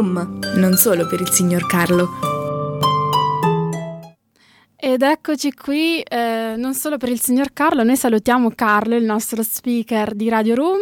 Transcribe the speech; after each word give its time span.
Room, 0.00 0.38
non 0.56 0.76
solo 0.76 1.06
per 1.06 1.20
il 1.20 1.30
signor 1.30 1.66
Carlo. 1.66 2.08
Ed 4.74 5.02
eccoci 5.02 5.52
qui, 5.52 6.00
eh, 6.00 6.54
non 6.56 6.72
solo 6.72 6.96
per 6.96 7.10
il 7.10 7.20
signor 7.20 7.52
Carlo, 7.52 7.82
noi 7.82 7.96
salutiamo 7.96 8.50
Carlo, 8.54 8.96
il 8.96 9.04
nostro 9.04 9.42
speaker 9.42 10.14
di 10.14 10.30
Radio 10.30 10.54
Room, 10.54 10.80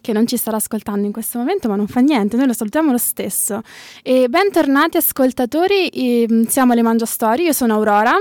che 0.00 0.12
non 0.12 0.26
ci 0.26 0.36
starà 0.36 0.56
ascoltando 0.56 1.06
in 1.06 1.12
questo 1.12 1.38
momento, 1.38 1.68
ma 1.68 1.76
non 1.76 1.86
fa 1.86 2.00
niente, 2.00 2.36
noi 2.36 2.48
lo 2.48 2.52
salutiamo 2.52 2.90
lo 2.90 2.98
stesso. 2.98 3.62
E 4.02 4.28
bentornati 4.28 4.96
ascoltatori, 4.96 6.26
siamo 6.48 6.72
alle 6.72 6.82
Mangia 6.82 7.06
Storie, 7.06 7.46
io 7.46 7.52
sono 7.52 7.74
Aurora. 7.74 8.14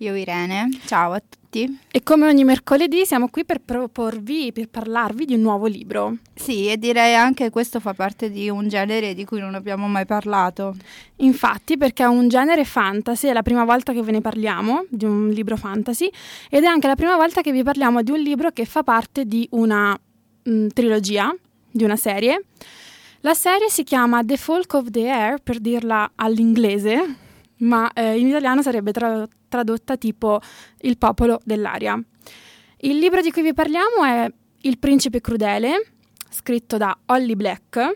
Io 0.00 0.14
Irene, 0.14 0.68
ciao 0.84 1.10
a 1.10 1.20
tutti. 1.20 1.80
E 1.90 2.04
come 2.04 2.28
ogni 2.28 2.44
mercoledì 2.44 3.04
siamo 3.04 3.28
qui 3.28 3.44
per 3.44 3.60
proporvi, 3.60 4.52
per 4.52 4.68
parlarvi 4.68 5.24
di 5.24 5.34
un 5.34 5.40
nuovo 5.40 5.66
libro. 5.66 6.18
Sì, 6.34 6.68
e 6.68 6.76
direi 6.76 7.16
anche 7.16 7.44
che 7.44 7.50
questo 7.50 7.80
fa 7.80 7.94
parte 7.94 8.30
di 8.30 8.48
un 8.48 8.68
genere 8.68 9.12
di 9.12 9.24
cui 9.24 9.40
non 9.40 9.56
abbiamo 9.56 9.88
mai 9.88 10.06
parlato. 10.06 10.76
Infatti, 11.16 11.76
perché 11.76 12.04
è 12.04 12.06
un 12.06 12.28
genere 12.28 12.64
fantasy, 12.64 13.26
è 13.26 13.32
la 13.32 13.42
prima 13.42 13.64
volta 13.64 13.92
che 13.92 14.00
ve 14.02 14.12
ne 14.12 14.20
parliamo 14.20 14.84
di 14.88 15.04
un 15.04 15.30
libro 15.30 15.56
fantasy 15.56 16.08
ed 16.48 16.62
è 16.62 16.66
anche 16.66 16.86
la 16.86 16.94
prima 16.94 17.16
volta 17.16 17.40
che 17.40 17.50
vi 17.50 17.64
parliamo 17.64 18.00
di 18.02 18.12
un 18.12 18.20
libro 18.20 18.52
che 18.52 18.66
fa 18.66 18.84
parte 18.84 19.24
di 19.24 19.48
una 19.50 19.98
mh, 20.42 20.50
mm, 20.50 20.66
trilogia, 20.68 21.34
di 21.68 21.82
una 21.82 21.96
serie. 21.96 22.44
La 23.22 23.34
serie 23.34 23.68
si 23.68 23.82
chiama 23.82 24.24
The 24.24 24.36
Folk 24.36 24.74
of 24.74 24.90
the 24.90 25.10
Air, 25.10 25.40
per 25.42 25.58
dirla 25.58 26.12
all'inglese, 26.14 27.26
ma 27.58 27.90
eh, 27.92 28.18
in 28.18 28.28
italiano 28.28 28.62
sarebbe 28.62 28.92
tra- 28.92 29.26
tradotta 29.48 29.96
tipo 29.96 30.40
Il 30.80 30.98
popolo 30.98 31.40
dell'aria. 31.44 32.00
Il 32.78 32.98
libro 32.98 33.20
di 33.20 33.30
cui 33.30 33.42
vi 33.42 33.54
parliamo 33.54 34.04
è 34.04 34.30
Il 34.62 34.78
principe 34.78 35.20
crudele, 35.20 35.92
scritto 36.30 36.76
da 36.76 36.96
Holly 37.06 37.34
Black, 37.34 37.92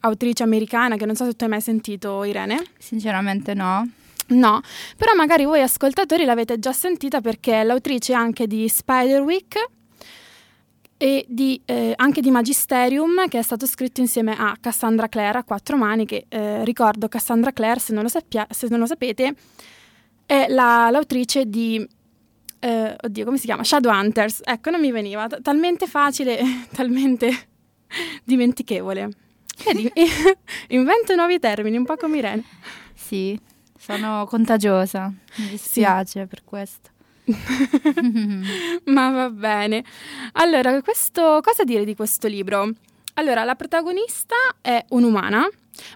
autrice 0.00 0.42
americana 0.42 0.96
che 0.96 1.06
non 1.06 1.14
so 1.14 1.24
se 1.24 1.34
tu 1.34 1.44
hai 1.44 1.50
mai 1.50 1.60
sentito, 1.60 2.24
Irene. 2.24 2.62
Sinceramente 2.78 3.54
no. 3.54 3.88
No, 4.26 4.60
però 4.96 5.12
magari 5.14 5.44
voi 5.44 5.60
ascoltatori 5.60 6.24
l'avete 6.24 6.58
già 6.58 6.72
sentita 6.72 7.20
perché 7.20 7.60
è 7.60 7.64
l'autrice 7.64 8.14
anche 8.14 8.46
di 8.46 8.66
Spiderwick 8.68 9.68
e 11.04 11.26
di, 11.28 11.60
eh, 11.66 11.92
anche 11.96 12.22
di 12.22 12.30
Magisterium 12.30 13.28
che 13.28 13.38
è 13.38 13.42
stato 13.42 13.66
scritto 13.66 14.00
insieme 14.00 14.34
a 14.38 14.56
Cassandra 14.58 15.06
Clare 15.06 15.36
a 15.36 15.44
quattro 15.44 15.76
mani 15.76 16.06
che 16.06 16.24
eh, 16.30 16.64
ricordo 16.64 17.08
Cassandra 17.08 17.52
Clare 17.52 17.78
se 17.78 17.92
non 17.92 18.04
lo, 18.04 18.08
sappia- 18.08 18.46
se 18.48 18.68
non 18.70 18.78
lo 18.78 18.86
sapete 18.86 19.34
è 20.24 20.46
la, 20.48 20.88
l'autrice 20.90 21.44
di 21.44 21.86
eh, 22.58 22.96
oddio 22.98 23.26
come 23.26 23.36
si 23.36 23.44
chiama? 23.44 23.62
Shadowhunters. 23.62 24.40
Ecco 24.44 24.70
non 24.70 24.80
mi 24.80 24.90
veniva. 24.90 25.26
T- 25.26 25.42
talmente 25.42 25.86
facile 25.86 26.40
talmente 26.72 27.30
dimentichevole 28.24 29.10
Vedi, 29.62 29.92
invento 30.68 31.14
nuovi 31.14 31.38
termini 31.38 31.76
un 31.76 31.84
po' 31.84 31.96
come 31.96 32.16
Irene 32.16 32.44
sì 32.94 33.38
sono 33.78 34.24
contagiosa. 34.24 35.12
Mi 35.34 35.48
dispiace 35.48 36.22
sì. 36.22 36.26
per 36.26 36.44
questo 36.44 36.92
Ma 38.84 39.10
va 39.10 39.30
bene. 39.30 39.84
Allora, 40.32 40.80
questo, 40.82 41.40
cosa 41.42 41.64
dire 41.64 41.84
di 41.84 41.94
questo 41.94 42.28
libro? 42.28 42.70
Allora, 43.14 43.44
la 43.44 43.54
protagonista 43.54 44.34
è 44.60 44.84
un'umana, 44.88 45.48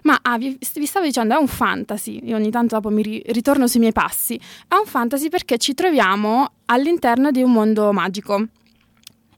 ma 0.03 0.19
ah, 0.21 0.37
vi, 0.37 0.57
vi, 0.57 0.85
stavo 0.85 1.05
dicendo, 1.05 1.35
è 1.35 1.37
un 1.37 1.47
fantasy. 1.47 2.19
Io 2.23 2.35
ogni 2.35 2.49
tanto 2.49 2.75
dopo 2.75 2.89
mi 2.89 3.01
ri- 3.01 3.23
ritorno 3.27 3.67
sui 3.67 3.79
miei 3.79 3.91
passi. 3.91 4.39
È 4.67 4.75
un 4.75 4.85
fantasy 4.85 5.29
perché 5.29 5.57
ci 5.57 5.73
troviamo 5.73 6.51
all'interno 6.65 7.31
di 7.31 7.41
un 7.41 7.51
mondo 7.51 7.91
magico. 7.91 8.47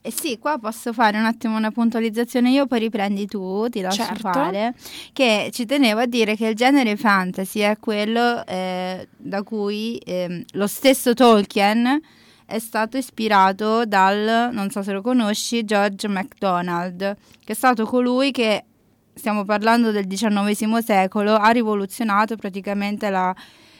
Eh 0.03 0.11
sì, 0.11 0.39
qua 0.39 0.57
posso 0.57 0.93
fare 0.93 1.19
un 1.19 1.25
attimo 1.25 1.55
una 1.55 1.69
puntualizzazione 1.69 2.49
io, 2.49 2.65
poi 2.65 2.79
riprendi 2.79 3.27
tu, 3.27 3.67
ti 3.69 3.81
lascio 3.81 4.03
certo. 4.03 4.31
fare. 4.31 4.73
Che 5.13 5.51
ci 5.53 5.65
tenevo 5.65 5.99
a 5.99 6.07
dire 6.07 6.35
che 6.35 6.47
il 6.47 6.55
genere 6.55 6.95
fantasy 6.95 7.59
è 7.59 7.77
quello 7.79 8.43
eh, 8.47 9.07
da 9.15 9.43
cui 9.43 9.97
eh, 9.97 10.43
lo 10.53 10.65
stesso 10.65 11.13
Tolkien 11.13 12.01
è 12.47 12.57
stato 12.57 12.97
ispirato 12.97 13.85
dal, 13.85 14.49
non 14.51 14.71
so 14.71 14.81
se 14.81 14.91
lo 14.91 15.03
conosci, 15.03 15.63
George 15.63 16.07
MacDonald, 16.07 17.17
che 17.45 17.51
è 17.53 17.55
stato 17.55 17.85
colui 17.85 18.31
che, 18.31 18.65
stiamo 19.13 19.45
parlando 19.45 19.91
del 19.91 20.07
XIX 20.07 20.79
secolo, 20.79 21.35
ha 21.35 21.49
rivoluzionato 21.49 22.35
praticamente 22.37 23.09
la, 23.11 23.33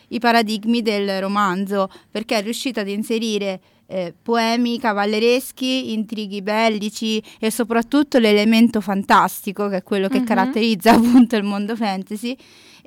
i 0.09 0.19
paradigmi 0.19 0.83
del 0.83 1.19
romanzo, 1.19 1.89
perché 2.09 2.37
è 2.37 2.41
riuscito 2.43 2.79
ad 2.79 2.87
inserire 2.87 3.59
eh, 3.91 4.13
poemi 4.21 4.79
cavallereschi, 4.79 5.91
intrighi 5.91 6.41
bellici 6.41 7.21
e 7.39 7.51
soprattutto 7.51 8.19
l'elemento 8.19 8.79
fantastico, 8.79 9.67
che 9.67 9.77
è 9.77 9.83
quello 9.83 10.07
che 10.07 10.19
uh-huh. 10.19 10.23
caratterizza 10.23 10.91
appunto 10.95 11.35
il 11.35 11.43
mondo 11.43 11.75
fantasy, 11.75 12.35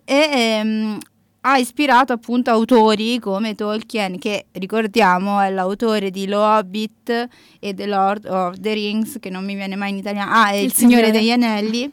e 0.02 0.28
ehm, 0.32 0.98
ha 1.42 1.58
ispirato 1.58 2.14
appunto 2.14 2.50
autori 2.50 3.18
come 3.18 3.54
Tolkien, 3.54 4.18
che 4.18 4.46
ricordiamo 4.52 5.40
è 5.40 5.50
l'autore 5.50 6.10
di 6.10 6.26
Lo 6.26 6.40
Hobbit 6.40 7.28
e 7.60 7.74
The 7.74 7.86
Lord 7.86 8.24
of 8.24 8.58
the 8.58 8.72
Rings, 8.72 9.18
che 9.20 9.28
non 9.28 9.44
mi 9.44 9.54
viene 9.54 9.76
mai 9.76 9.90
in 9.90 9.98
italiano, 9.98 10.32
ah, 10.32 10.48
è 10.48 10.54
il, 10.54 10.64
il 10.64 10.72
Signore 10.72 11.10
degli 11.10 11.30
Anelli. 11.30 11.92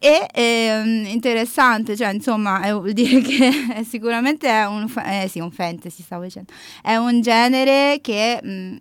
E 0.00 0.28
ehm, 0.32 1.06
interessante, 1.06 1.96
cioè 1.96 2.12
insomma, 2.12 2.60
vuol 2.72 2.92
dire 2.94 3.20
che 3.20 3.84
sicuramente 3.84 4.48
è 4.48 4.64
un, 4.66 4.86
eh, 5.04 5.26
sì, 5.28 5.40
un 5.40 5.50
fantasy, 5.50 6.02
stavo 6.02 6.22
dicendo, 6.22 6.52
è 6.82 6.94
un 6.96 7.20
genere 7.20 7.98
che 8.00 8.40
mh, 8.42 8.76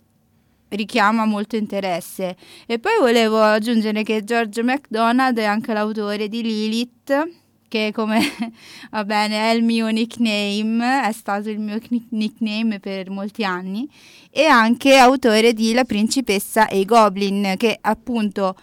richiama 0.70 1.26
molto 1.26 1.56
interesse. 1.56 2.36
E 2.66 2.80
poi 2.80 2.94
volevo 3.00 3.42
aggiungere 3.42 4.04
che 4.04 4.24
George 4.24 4.62
MacDonald 4.62 5.38
è 5.40 5.46
anche 5.46 5.74
l'autore 5.74 6.28
di 6.28 6.44
Lilith, 6.44 7.28
che 7.68 7.92
come 7.94 8.20
va 8.92 9.04
bene 9.04 9.52
è 9.52 9.56
il 9.56 9.64
mio 9.64 9.88
nickname, 9.90 11.08
è 11.08 11.12
stato 11.12 11.50
il 11.50 11.60
mio 11.60 11.80
nickname 12.10 12.80
per 12.80 13.10
molti 13.10 13.44
anni, 13.44 13.90
e 14.30 14.46
anche 14.46 14.98
autore 14.98 15.54
di 15.54 15.74
La 15.74 15.84
principessa 15.84 16.68
e 16.68 16.80
i 16.80 16.86
goblin, 16.86 17.56
che 17.58 17.78
appunto 17.82 18.56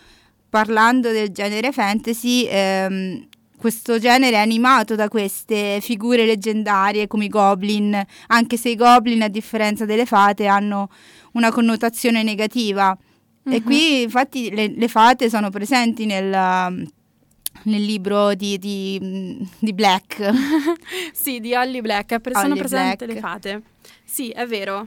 parlando 0.54 1.10
del 1.10 1.31
genere 1.31 1.72
fantasy, 1.72 2.47
ehm, 2.48 3.26
questo 3.59 3.98
genere 3.98 4.37
è 4.37 4.38
animato 4.38 4.94
da 4.94 5.09
queste 5.09 5.81
figure 5.81 6.25
leggendarie 6.25 7.09
come 7.09 7.25
i 7.25 7.28
goblin, 7.28 8.00
anche 8.28 8.56
se 8.56 8.69
i 8.69 8.76
goblin, 8.76 9.22
a 9.22 9.28
differenza 9.28 9.84
delle 9.84 10.06
fate, 10.06 10.47
hanno 10.47 10.91
una 11.32 11.50
connotazione 11.50 12.22
negativa. 12.22 12.97
Uh-huh. 13.42 13.53
E 13.53 13.59
mhm. 13.59 13.65
qui 13.65 14.03
infatti 14.03 14.54
le, 14.54 14.69
le, 14.69 14.87
fate 14.87 15.28
sono 15.28 15.50
presenti 15.50 16.06
nel, 16.06 16.31
nel 16.31 17.82
libro 17.82 18.34
di, 18.34 18.56
di, 18.56 19.44
di 19.59 19.72
Black. 19.72 20.31
sì, 21.12 21.41
di 21.41 21.53
Holly 21.53 21.81
Black, 21.81 22.21
sono 22.32 22.54
presenti 22.54 23.06
le 23.06 23.19
fate. 23.19 23.62
Sì, 24.04 24.28
è 24.28 24.47
vero. 24.47 24.86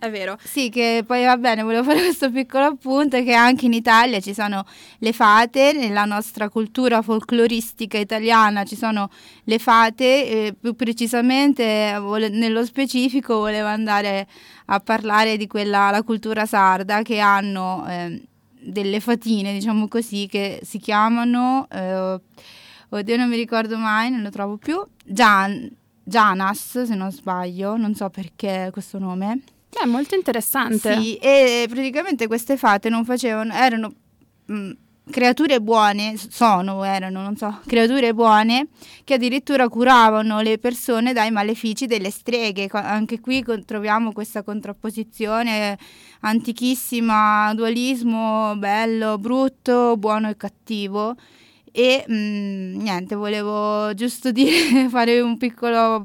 È 0.00 0.10
vero. 0.10 0.38
Sì, 0.42 0.70
che 0.70 1.04
poi 1.06 1.26
va 1.26 1.36
bene, 1.36 1.62
volevo 1.62 1.84
fare 1.84 2.00
questo 2.00 2.30
piccolo 2.30 2.64
appunto 2.64 3.22
che 3.22 3.34
anche 3.34 3.66
in 3.66 3.74
Italia 3.74 4.18
ci 4.18 4.32
sono 4.32 4.64
le 4.98 5.12
fate, 5.12 5.74
nella 5.74 6.06
nostra 6.06 6.48
cultura 6.48 7.02
folcloristica 7.02 7.98
italiana 7.98 8.64
ci 8.64 8.76
sono 8.76 9.10
le 9.44 9.58
fate, 9.58 10.04
eh, 10.04 10.54
più 10.58 10.74
precisamente 10.74 11.98
vole, 12.00 12.30
nello 12.30 12.64
specifico 12.64 13.40
volevo 13.40 13.68
andare 13.68 14.26
a 14.66 14.80
parlare 14.80 15.36
di 15.36 15.46
quella, 15.46 15.90
la 15.90 16.02
cultura 16.02 16.46
sarda 16.46 17.02
che 17.02 17.18
hanno 17.18 17.84
eh, 17.86 18.22
delle 18.58 19.00
fatine, 19.00 19.52
diciamo 19.52 19.86
così, 19.86 20.26
che 20.28 20.60
si 20.62 20.78
chiamano, 20.78 21.66
eh, 21.70 22.18
oddio 22.88 23.16
non 23.18 23.28
mi 23.28 23.36
ricordo 23.36 23.76
mai, 23.76 24.10
non 24.10 24.22
lo 24.22 24.30
trovo 24.30 24.56
più, 24.56 24.82
Gian, 25.04 25.70
Gianas 26.02 26.84
se 26.84 26.94
non 26.94 27.12
sbaglio, 27.12 27.76
non 27.76 27.94
so 27.94 28.08
perché 28.08 28.70
questo 28.72 28.98
nome. 28.98 29.42
È 29.70 29.86
molto 29.86 30.14
interessante. 30.14 30.94
Sì, 30.94 31.16
e 31.16 31.66
praticamente 31.68 32.26
queste 32.26 32.56
fate 32.56 32.88
non 32.88 33.04
facevano, 33.04 33.52
erano 33.54 33.92
mh, 34.46 34.54
mm, 34.54 34.70
creature 35.10 35.60
buone, 35.60 36.16
sono, 36.16 36.82
erano, 36.84 37.22
non 37.22 37.36
so, 37.36 37.60
creature 37.66 38.12
buone 38.12 38.68
che 39.04 39.14
addirittura 39.14 39.68
curavano 39.68 40.40
le 40.40 40.58
persone 40.58 41.12
dai 41.12 41.30
malefici 41.30 41.86
delle 41.86 42.10
streghe. 42.10 42.68
Anche 42.72 43.20
qui 43.20 43.44
troviamo 43.64 44.12
questa 44.12 44.42
contrapposizione 44.42 45.78
antichissima, 46.20 47.52
dualismo 47.54 48.56
bello, 48.56 49.18
brutto, 49.18 49.96
buono 49.96 50.28
e 50.28 50.36
cattivo. 50.36 51.14
E 51.72 52.04
mh, 52.06 52.12
mm, 52.14 52.80
niente, 52.80 53.14
volevo 53.14 53.94
giusto 53.94 54.30
dire, 54.32 54.88
fare 54.88 55.20
un 55.20 55.36
piccolo 55.36 56.04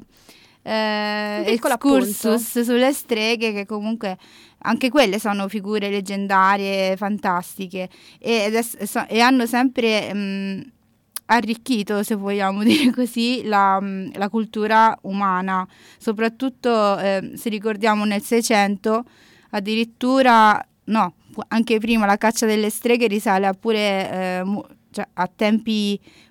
eh, 0.67 1.43
excursus 1.45 2.61
sulle 2.61 2.91
streghe 2.91 3.53
che 3.53 3.65
comunque 3.67 4.17
anche 4.59 4.89
quelle 4.89 5.19
sono 5.19 5.47
figure 5.47 5.89
leggendarie, 5.89 6.97
fantastiche. 6.97 7.87
E, 8.19 8.45
adesso, 8.45 9.05
e 9.07 9.19
hanno 9.19 9.45
sempre 9.45 10.11
mh, 10.11 10.71
arricchito, 11.27 12.01
se 12.01 12.15
vogliamo 12.15 12.63
dire 12.65 12.91
così, 12.91 13.43
la, 13.43 13.79
la 14.13 14.29
cultura 14.29 14.97
umana, 15.03 15.67
soprattutto 15.99 16.97
eh, 16.97 17.33
se 17.35 17.49
ricordiamo 17.49 18.03
nel 18.05 18.23
Seicento, 18.23 19.03
addirittura, 19.51 20.65
no, 20.85 21.13
anche 21.49 21.77
prima 21.77 22.07
la 22.07 22.17
caccia 22.17 22.47
delle 22.47 22.71
streghe 22.71 23.05
risale 23.05 23.45
a 23.45 23.53
pure 23.53 24.11
eh, 24.11 24.43
cioè, 24.95 25.05
a 25.13 25.29
tempi 25.33 25.99
mh, 26.01 26.24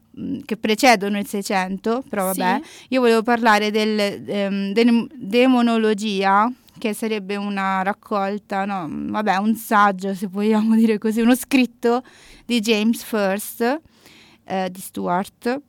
che 0.44 0.56
precedono 0.56 1.18
il 1.18 1.26
600, 1.26 2.02
però 2.08 2.24
vabbè, 2.26 2.60
Sì. 2.62 2.86
io 2.90 3.00
volevo 3.00 3.22
parlare 3.22 3.70
del, 3.70 3.98
ehm, 3.98 4.72
del- 4.72 5.08
demonologia, 5.14 6.50
che 6.78 6.92
sarebbe 6.92 7.36
una 7.36 7.82
raccolta, 7.82 8.64
no, 8.64 8.88
vabbè, 8.90 9.36
un 9.36 9.54
saggio, 9.56 10.14
se 10.14 10.26
vogliamo 10.26 10.74
dire 10.76 10.98
così, 10.98 11.20
uno 11.20 11.34
scritto 11.34 12.02
di 12.44 12.60
James 12.60 13.02
First, 13.02 13.80
eh, 14.44 14.68
di 14.70 14.80
Stuart, 14.80 15.60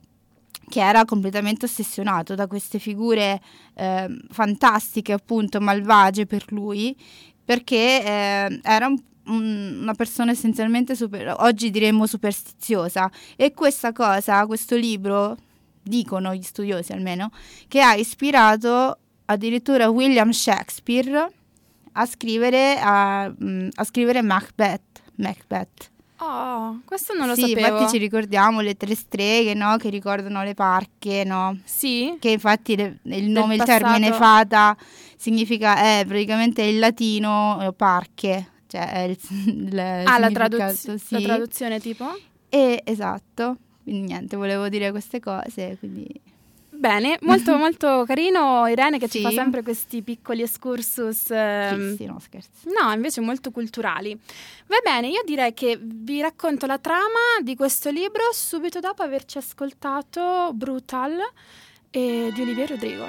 che 0.68 0.82
era 0.82 1.06
completamente 1.06 1.66
ossessionato 1.66 2.34
da 2.36 2.48
queste 2.48 2.80
figure 2.80 3.40
ehm, 3.76 4.20
fantastiche, 4.32 5.14
appunto, 5.14 5.60
malvagie 5.62 6.26
per 6.26 6.46
lui, 6.52 6.96
perché 7.44 8.04
eh, 8.04 8.60
era 8.64 8.88
un- 8.88 9.00
una 9.26 9.94
persona 9.94 10.32
essenzialmente, 10.32 10.96
super- 10.96 11.36
oggi 11.40 11.70
diremmo 11.70 12.06
superstiziosa. 12.06 13.10
E 13.36 13.54
questa 13.54 13.92
cosa, 13.92 14.46
questo 14.46 14.76
libro, 14.76 15.38
dicono 15.82 16.34
gli 16.34 16.42
studiosi 16.42 16.92
almeno, 16.92 17.32
che 17.68 17.82
ha 17.82 17.96
ispirato 17.96 18.98
addirittura 19.26 19.90
William 19.90 20.32
Shakespeare 20.32 21.32
a 21.94 22.06
scrivere, 22.06 22.78
a, 22.80 23.32
mm, 23.44 23.70
a 23.74 23.84
scrivere 23.84 24.22
Macbeth. 24.22 25.02
Macbeth. 25.16 25.92
Oh, 26.18 26.80
questo 26.86 27.14
non 27.14 27.28
lo 27.28 27.36
sì, 27.36 27.42
sapevo. 27.42 27.60
infatti 27.60 27.92
ci 27.92 27.98
ricordiamo 27.98 28.62
le 28.62 28.76
tre 28.76 28.96
streghe, 28.96 29.54
no? 29.54 29.76
Che 29.78 29.90
ricordano 29.90 30.44
le 30.44 30.54
parche, 30.54 31.24
no? 31.26 31.60
Sì? 31.66 32.16
Che 32.20 32.30
infatti 32.30 32.76
le- 32.76 33.00
il 33.04 33.30
nome, 33.30 33.56
il 33.56 33.64
termine 33.64 34.12
fata 34.14 34.76
significa, 35.18 35.78
è 35.78 36.04
praticamente 36.08 36.64
il 36.64 36.80
latino 36.80 37.60
eh, 37.62 37.74
parche. 37.74 38.52
Cioè 38.76 38.92
è 38.92 39.00
il, 39.04 39.18
il 39.72 39.80
Ah, 39.80 40.20
la, 40.20 40.30
traduz- 40.30 40.96
sì. 40.96 41.14
la 41.14 41.22
traduzione 41.22 41.80
tipo? 41.80 42.06
E, 42.50 42.82
esatto, 42.86 43.58
quindi 43.84 44.08
niente, 44.08 44.36
volevo 44.36 44.68
dire 44.70 44.92
queste 44.92 45.20
cose, 45.22 45.78
quindi... 45.80 46.06
Bene, 46.78 47.18
molto 47.22 47.56
molto 47.58 48.04
carino 48.06 48.68
Irene 48.68 49.00
che 49.00 49.08
ci 49.08 49.20
Sì. 49.20 49.24
fa 49.24 49.32
sempre 49.32 49.64
questi 49.64 50.02
piccoli 50.02 50.42
excursus. 50.42 51.30
ehm, 51.32 51.96
sì, 51.96 52.04
no 52.06 52.20
scherzi. 52.20 52.68
No, 52.80 52.92
invece 52.92 53.22
molto 53.22 53.50
culturali. 53.52 54.14
Va 54.68 54.76
bene, 54.84 55.08
io 55.08 55.22
direi 55.26 55.54
che 55.54 55.80
vi 55.82 56.20
racconto 56.20 56.66
la 56.66 56.78
trama 56.78 57.40
di 57.42 57.56
questo 57.56 57.90
libro 57.90 58.24
subito 58.34 58.82
dopo 58.82 59.04
averci 59.04 59.38
ascoltato 59.38 60.52
Brutal 60.54 61.18
eh, 61.92 62.30
di 62.34 62.42
Olivier 62.42 62.70
Rodrigo. 62.72 63.06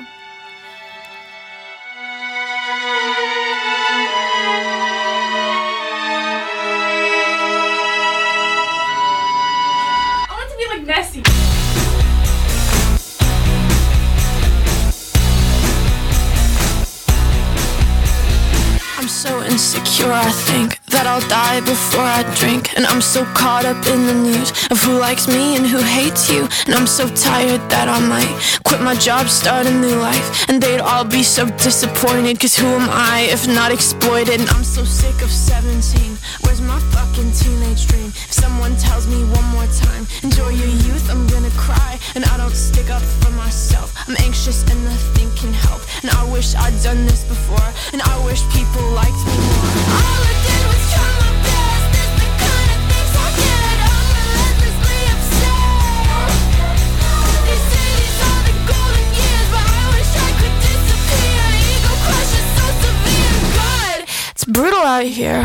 Insecure, 19.56 20.12
I 20.12 20.30
think 20.48 20.84
that 20.92 21.06
I'll 21.06 21.26
die 21.30 21.60
before 21.60 22.04
I 22.04 22.20
drink. 22.36 22.76
And 22.76 22.84
I'm 22.84 23.00
so 23.00 23.24
caught 23.32 23.64
up 23.64 23.80
in 23.86 24.04
the 24.04 24.12
news 24.12 24.50
of 24.70 24.76
who 24.82 24.98
likes 24.98 25.26
me 25.28 25.56
and 25.56 25.64
who 25.66 25.78
hates 25.78 26.28
you. 26.28 26.46
And 26.66 26.74
I'm 26.74 26.86
so 26.86 27.08
tired 27.14 27.62
that 27.70 27.88
I 27.88 27.98
might 28.12 28.36
quit 28.64 28.82
my 28.82 28.94
job, 28.94 29.28
start 29.28 29.66
a 29.66 29.72
new 29.72 29.96
life. 29.96 30.28
And 30.50 30.62
they'd 30.62 30.80
all 30.80 31.06
be 31.06 31.22
so 31.22 31.46
disappointed, 31.68 32.38
cause 32.38 32.54
who 32.54 32.66
am 32.66 32.88
I 32.90 33.28
if 33.32 33.48
not 33.48 33.72
exploited? 33.72 34.40
And 34.40 34.50
I'm 34.50 34.64
so 34.64 34.84
sick 34.84 35.22
of 35.22 35.30
17. 35.30 36.15
Where's 36.42 36.60
my 36.60 36.78
fucking 36.94 37.32
teenage 37.32 37.86
dream? 37.86 38.08
If 38.08 38.32
someone 38.32 38.76
tells 38.76 39.06
me 39.06 39.24
one 39.24 39.44
more 39.56 39.66
time, 39.84 40.06
enjoy 40.22 40.50
your 40.50 40.72
youth, 40.86 41.10
I'm 41.10 41.26
gonna 41.26 41.50
cry. 41.56 41.98
And 42.14 42.24
I 42.24 42.36
don't 42.36 42.54
stick 42.54 42.90
up 42.90 43.02
for 43.02 43.30
myself. 43.32 43.92
I'm 44.08 44.16
anxious 44.20 44.62
and 44.70 44.84
nothing 44.84 45.30
can 45.36 45.52
help. 45.52 45.82
And 46.02 46.10
I 46.10 46.22
wish 46.30 46.54
I'd 46.54 46.76
done 46.82 47.04
this 47.06 47.24
before. 47.24 47.68
And 47.92 48.00
I 48.02 48.24
wish 48.24 48.40
people 48.56 48.82
liked 48.92 49.20
me 49.28 49.36
more. 49.36 49.70
All 50.00 50.22
I 50.30 50.34
did 50.46 50.62
was 50.70 50.82
try 50.94 51.10
my 51.24 51.32
best. 51.44 51.86
The 52.20 52.28
kind 52.44 52.68
of 52.74 52.80
things 52.90 53.12
I 53.24 53.28
get. 53.42 53.76
I'm 53.90 54.06
relentlessly 54.16 55.00
obsessed. 55.14 56.50
They 57.46 57.58
say 57.70 57.86
these 58.00 58.18
are 58.28 58.42
the 58.48 58.56
golden 58.70 59.08
years, 59.20 59.48
but 59.52 59.66
I 59.66 59.82
wish 59.94 60.10
I 60.26 60.30
could 60.40 60.56
disappear. 60.64 61.42
Ego 61.74 61.92
crush 62.06 62.32
is 62.40 62.48
so 62.56 62.66
severe. 62.82 63.36
God, 63.60 63.98
it's 64.32 64.44
brutal 64.44 64.84
out 64.84 65.04
here. 65.04 65.44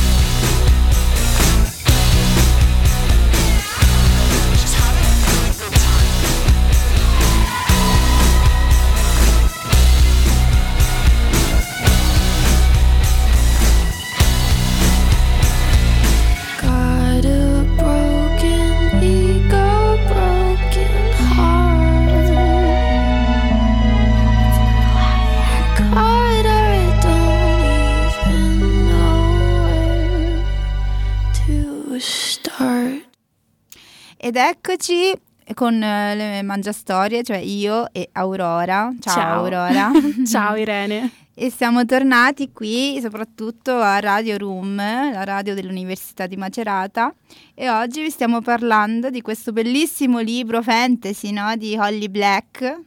eccoci 34.71 35.11
con 35.53 35.83
eh, 35.83 36.15
le 36.15 36.41
mangiastorie, 36.43 37.23
cioè 37.23 37.37
io 37.37 37.91
e 37.91 38.07
Aurora. 38.13 38.89
Ciao, 39.01 39.13
Ciao. 39.13 39.39
Aurora. 39.39 39.91
Ciao 40.25 40.55
Irene. 40.55 41.11
E 41.33 41.49
siamo 41.49 41.83
tornati 41.83 42.51
qui 42.53 42.97
soprattutto 43.01 43.75
a 43.75 43.99
Radio 43.99 44.37
Room, 44.37 44.77
la 44.77 45.25
radio 45.25 45.53
dell'Università 45.53 46.25
di 46.25 46.37
Macerata 46.37 47.13
e 47.53 47.69
oggi 47.69 48.01
vi 48.01 48.09
stiamo 48.09 48.39
parlando 48.41 49.09
di 49.09 49.21
questo 49.21 49.51
bellissimo 49.51 50.19
libro 50.19 50.61
fantasy 50.61 51.31
no? 51.31 51.53
di 51.57 51.75
Holly 51.77 52.07
Black, 52.07 52.79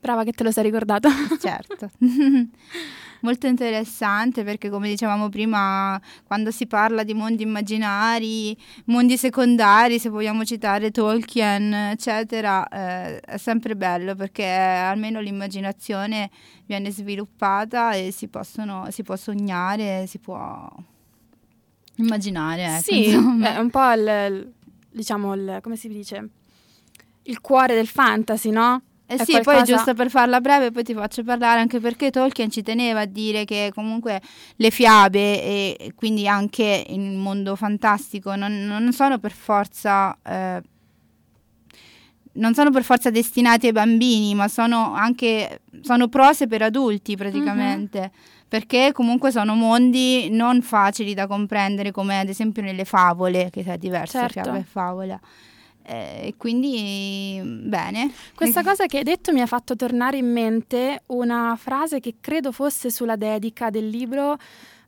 Brava 0.00 0.24
che 0.24 0.32
te 0.32 0.44
lo 0.44 0.50
sei 0.50 0.64
ricordato. 0.64 1.10
certo. 1.38 1.90
Molto 3.20 3.46
interessante 3.46 4.44
perché 4.44 4.70
come 4.70 4.88
dicevamo 4.88 5.28
prima, 5.28 6.00
quando 6.24 6.50
si 6.50 6.66
parla 6.66 7.02
di 7.02 7.14
mondi 7.14 7.42
immaginari, 7.42 8.56
mondi 8.86 9.16
secondari, 9.16 9.98
se 9.98 10.08
vogliamo 10.08 10.44
citare 10.44 10.90
Tolkien, 10.90 11.72
eccetera, 11.72 12.66
eh, 12.68 13.20
è 13.20 13.36
sempre 13.36 13.74
bello 13.74 14.14
perché 14.14 14.46
almeno 14.46 15.20
l'immaginazione 15.20 16.30
viene 16.66 16.90
sviluppata 16.90 17.92
e 17.92 18.12
si, 18.12 18.28
possono, 18.28 18.86
si 18.90 19.02
può 19.02 19.16
sognare, 19.16 20.06
si 20.06 20.18
può 20.18 20.68
immaginare. 21.96 22.64
Ecco, 22.64 22.82
sì, 22.82 23.06
insomma. 23.06 23.54
è 23.54 23.58
un 23.58 23.70
po' 23.70 23.90
il, 23.92 24.00
il- 24.30 24.52
diciamo, 24.90 25.34
il, 25.34 25.58
come 25.62 25.76
si 25.76 25.88
dice? 25.88 26.28
Il 27.22 27.40
cuore 27.40 27.74
del 27.74 27.86
fantasy, 27.86 28.50
no? 28.50 28.82
Eh 29.10 29.24
sì, 29.24 29.30
e 29.32 29.34
poi 29.36 29.42
qualcosa- 29.44 29.74
giusto 29.76 29.94
per 29.94 30.10
farla 30.10 30.38
breve, 30.40 30.70
poi 30.70 30.82
ti 30.82 30.92
faccio 30.92 31.24
parlare 31.24 31.60
anche 31.60 31.80
perché 31.80 32.10
Tolkien 32.10 32.50
ci 32.50 32.62
teneva 32.62 33.00
a 33.00 33.04
dire 33.06 33.46
che 33.46 33.72
comunque 33.74 34.20
le 34.56 34.70
fiabe 34.70 35.42
e 35.42 35.92
quindi 35.94 36.28
anche 36.28 36.84
il 36.88 37.00
mondo 37.16 37.56
fantastico 37.56 38.36
non, 38.36 38.66
non 38.66 38.92
sono 38.92 39.18
per 39.18 39.32
forza 39.32 40.14
eh, 40.22 40.62
non 42.32 42.54
sono 42.54 42.70
per 42.70 42.84
forza 42.84 43.10
destinati 43.10 43.66
ai 43.66 43.72
bambini, 43.72 44.34
ma 44.34 44.46
sono 44.48 44.94
anche 44.94 45.62
sono 45.80 46.08
prose 46.08 46.46
per 46.46 46.62
adulti 46.62 47.16
praticamente. 47.16 48.10
Perché 48.48 48.92
comunque 48.92 49.30
sono 49.30 49.54
mondi 49.54 50.30
non 50.30 50.62
facili 50.62 51.12
da 51.12 51.26
comprendere, 51.26 51.90
come 51.90 52.18
ad 52.18 52.30
esempio 52.30 52.62
nelle 52.62 52.86
favole, 52.86 53.50
che 53.50 53.62
è 53.62 53.76
diverso 53.76 54.18
Certo. 54.18 54.40
fiaba 54.40 54.56
e 54.58 54.64
favola. 54.64 55.20
E 55.90 56.34
quindi 56.36 57.40
bene. 57.42 58.12
Questa 58.34 58.62
cosa 58.62 58.84
che 58.86 58.98
hai 58.98 59.04
detto 59.04 59.32
mi 59.32 59.40
ha 59.40 59.46
fatto 59.46 59.74
tornare 59.74 60.18
in 60.18 60.30
mente 60.30 61.02
una 61.06 61.56
frase 61.58 61.98
che 61.98 62.16
credo 62.20 62.52
fosse 62.52 62.90
sulla 62.90 63.16
dedica 63.16 63.70
del 63.70 63.88
libro 63.88 64.36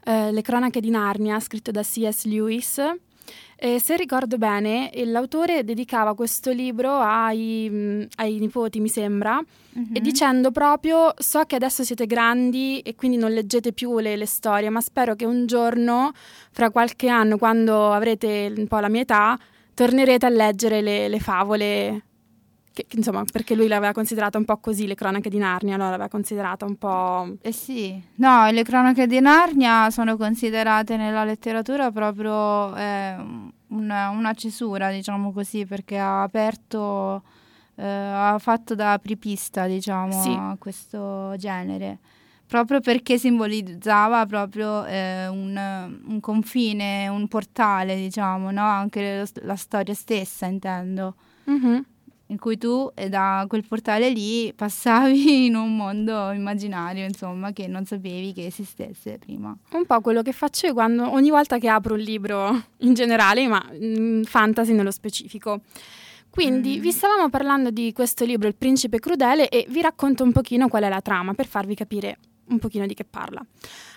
eh, 0.05 0.31
Le 0.31 0.43
cronache 0.43 0.81
di 0.81 0.91
Narnia, 0.91 1.41
scritto 1.41 1.71
da 1.71 1.83
C.S. 1.83 2.25
Lewis. 2.27 2.83
E 3.63 3.79
se 3.79 3.97
ricordo 3.97 4.39
bene, 4.39 4.91
l'autore 5.05 5.65
dedicava 5.65 6.15
questo 6.15 6.51
libro 6.51 6.99
ai, 6.99 7.69
mh, 7.71 8.07
ai 8.17 8.39
nipoti, 8.39 8.81
mi 8.81 8.89
sembra, 8.89 9.43
Mhm. 9.73 9.95
e 9.95 10.01
dicendo 10.01 10.51
proprio 10.51 11.15
so 11.17 11.45
che 11.45 11.55
adesso 11.57 11.85
siete 11.85 12.07
grandi 12.07 12.81
e 12.81 12.95
quindi 12.97 13.17
non 13.19 13.31
leggete 13.33 13.73
più 13.73 13.99
le, 14.01 14.17
le 14.17 14.27
storie, 14.27 14.69
ma 14.71 14.81
spero 14.81 15.15
che 15.15 15.25
un 15.27 15.47
giorno, 15.47 16.13
fra 16.51 16.71
qualche 16.71 17.09
anno, 17.09 17.37
quando 17.39 17.93
avrete 17.93 18.53
un 18.57 18.67
po' 18.67 18.79
la 18.81 18.89
mia 18.89 19.03
età, 19.03 19.39
tornerete 19.81 20.27
a 20.27 20.29
leggere 20.29 20.83
le, 20.83 21.09
le 21.09 21.21
favole. 21.21 22.05
Che, 22.73 22.85
che, 22.87 22.97
insomma, 22.99 23.25
perché 23.25 23.55
lui 23.55 23.67
l'aveva 23.67 23.93
considerata 23.93 24.37
un 24.37 24.45
po' 24.45 24.59
così, 24.59 24.87
le 24.87 24.95
cronache 24.95 25.31
di 25.31 25.39
Narnia, 25.39 25.75
allora 25.75 25.91
l'aveva 25.91 26.09
considerata 26.11 26.67
un 26.67 26.77
po'... 26.77 27.37
Eh 27.41 27.51
sì, 27.51 28.01
no, 28.17 28.49
le 28.51 28.63
cronache 28.63 29.07
di 29.07 29.19
Narnia 29.21 29.91
sono 29.91 30.17
considerate 30.19 30.97
nella 30.97 31.25
letteratura 31.25 31.91
proprio 31.91 32.77
eh, 32.77 33.17
una, 33.69 34.11
una 34.11 34.35
cesura, 34.35 34.91
diciamo 34.93 35.33
così, 35.33 35.65
perché 35.65 35.99
ha 35.99 36.23
aperto, 36.23 37.23
eh, 37.77 37.85
ha 37.85 38.39
fatto 38.39 38.75
da 38.75 38.93
apripista, 38.93 39.67
diciamo, 39.67 40.23
Sì. 40.23 40.31
a 40.31 40.57
questo 40.59 41.35
genere. 41.39 41.99
Proprio 42.51 42.81
perché 42.81 43.17
simbolizzava 43.17 44.27
proprio 44.27 44.85
eh, 44.85 45.29
un, 45.29 45.57
un 46.05 46.19
confine, 46.19 47.07
un 47.07 47.29
portale, 47.29 47.95
diciamo, 47.95 48.51
no? 48.51 48.65
Anche 48.65 49.19
lo- 49.21 49.47
la 49.47 49.55
storia 49.55 49.95
stessa, 49.95 50.47
intendo 50.47 51.15
Mhm. 51.45 51.85
in 52.27 52.39
cui 52.39 52.59
tu 52.59 52.91
eh, 52.97 53.09
da 53.09 53.45
quel 53.49 53.65
portale 53.65 54.11
lì 54.11 54.53
passavi 54.53 55.45
in 55.47 55.55
un 55.55 55.77
mondo 55.77 56.33
immaginario, 56.33 57.05
insomma, 57.05 57.53
che 57.53 57.69
non 57.69 57.85
sapevi 57.85 58.33
che 58.33 58.47
esistesse 58.47 59.19
prima. 59.19 59.57
Un 59.71 59.87
po' 59.87 60.01
quello 60.01 60.23
che 60.23 60.33
faccio 60.33 60.67
io 60.67 60.73
quando, 60.73 61.09
ogni 61.09 61.31
volta 61.31 61.57
che 61.59 61.69
apro 61.69 61.95
un 61.95 62.01
libro 62.01 62.65
in 62.83 62.95
generale, 62.95 63.47
ma 63.47 63.65
mm, 63.73 64.23
fantasy 64.25 64.73
nello 64.73 64.91
specifico. 64.91 65.61
Quindi 66.29 66.79
Mm. 66.79 66.81
vi 66.81 66.91
stavamo 66.91 67.29
parlando 67.29 67.71
di 67.71 67.93
questo 67.93 68.25
libro, 68.25 68.49
Il 68.49 68.57
principe 68.57 68.99
crudele, 68.99 69.49
e 69.49 69.67
vi 69.69 69.81
racconto 69.81 70.25
un 70.25 70.33
pochino 70.33 70.67
qual 70.69 70.83
è 70.83 70.89
la 70.89 71.01
trama 71.01 71.33
per 71.35 71.47
farvi 71.47 71.77
capire 71.77 72.19
un 72.51 72.59
pochino 72.59 72.87
di 72.87 72.95
che 72.95 73.05
parla. 73.05 73.45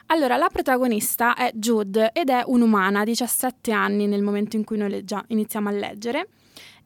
Allora, 0.07 0.37
la 0.37 0.49
protagonista 0.49 1.35
è 1.35 1.51
Jude 1.53 2.11
ed 2.13 2.29
è 2.29 2.43
un'umana, 2.45 3.03
17 3.03 3.71
anni 3.71 4.07
nel 4.07 4.21
momento 4.21 4.55
in 4.55 4.63
cui 4.63 4.77
noi 4.77 4.89
leggia- 4.89 5.23
iniziamo 5.27 5.69
a 5.69 5.71
leggere 5.71 6.29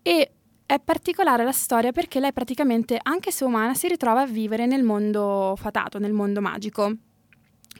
e 0.01 0.31
è 0.65 0.79
particolare 0.79 1.43
la 1.45 1.51
storia 1.53 1.91
perché 1.91 2.19
lei 2.19 2.33
praticamente, 2.33 2.99
anche 3.01 3.31
se 3.31 3.45
umana, 3.45 3.73
si 3.73 3.87
ritrova 3.87 4.21
a 4.21 4.25
vivere 4.27 4.65
nel 4.65 4.83
mondo 4.83 5.53
fatato, 5.57 5.97
nel 5.97 6.11
mondo 6.13 6.41
magico. 6.41 6.91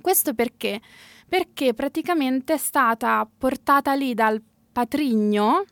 Questo 0.01 0.33
perché? 0.33 0.79
Perché 1.27 1.73
praticamente 1.73 2.53
è 2.53 2.57
stata 2.57 3.27
portata 3.37 3.93
lì 3.93 4.13
dal 4.13 4.41
patrigno, 4.71 5.65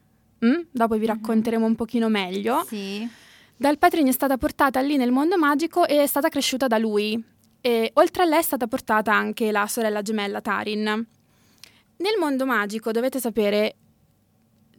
mm? 0.46 0.62
dopo 0.72 0.98
vi 0.98 1.06
racconteremo 1.06 1.66
un 1.66 1.76
pochino 1.76 2.10
meglio, 2.10 2.64
Sì. 2.68 3.08
dal 3.56 3.78
patrigno 3.78 4.10
è 4.10 4.14
stata 4.14 4.38
portata 4.38 4.82
lì 4.82 4.98
nel 4.98 5.12
mondo 5.12 5.38
magico 5.38 5.86
e 5.88 6.02
è 6.02 6.08
stata 6.08 6.28
cresciuta 6.28 6.68
da 6.68 6.78
lui. 6.78 7.24
E 7.66 7.90
oltre 7.96 8.22
a 8.22 8.26
lei 8.28 8.38
è 8.38 8.44
stata 8.44 8.68
portata 8.68 9.12
anche 9.12 9.52
la 9.52 9.66
sorella 9.66 10.04
gemella 10.04 10.40
Tarin. 10.40 10.84
Nel 10.84 12.16
mondo 12.20 12.46
magico, 12.46 12.92
dovete 12.92 13.20
sapere, 13.20 13.76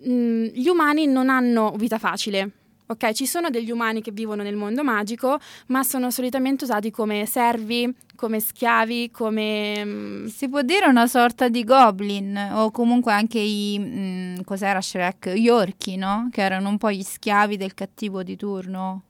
mh, 0.04 0.44
gli 0.54 0.68
umani 0.68 1.06
non 1.06 1.28
hanno 1.28 1.72
vita 1.76 1.98
facile. 1.98 2.48
Ok, 2.86 3.10
ci 3.10 3.26
sono 3.26 3.50
degli 3.50 3.72
umani 3.72 4.02
che 4.02 4.12
vivono 4.12 4.44
nel 4.44 4.54
mondo 4.54 4.84
magico, 4.84 5.40
ma 5.66 5.82
sono 5.82 6.12
solitamente 6.12 6.62
usati 6.62 6.92
come 6.92 7.26
servi, 7.26 7.92
come 8.14 8.38
schiavi, 8.38 9.10
come... 9.10 9.84
mm, 9.84 10.26
Si 10.26 10.48
può 10.48 10.62
dire 10.62 10.86
una 10.86 11.08
sorta 11.08 11.48
di 11.48 11.64
goblin 11.64 12.36
o 12.52 12.70
comunque 12.70 13.12
anche 13.12 13.40
i... 13.40 13.76
mm, 13.80 14.36
cos'era 14.44 14.80
Shrek? 14.80 15.30
Gli 15.32 15.48
orchi, 15.48 15.96
no? 15.96 16.28
Che 16.30 16.40
erano 16.40 16.68
un 16.68 16.78
po' 16.78 16.92
gli 16.92 17.02
schiavi 17.02 17.56
del 17.56 17.74
cattivo 17.74 18.22
di 18.22 18.36
turno. 18.36 19.02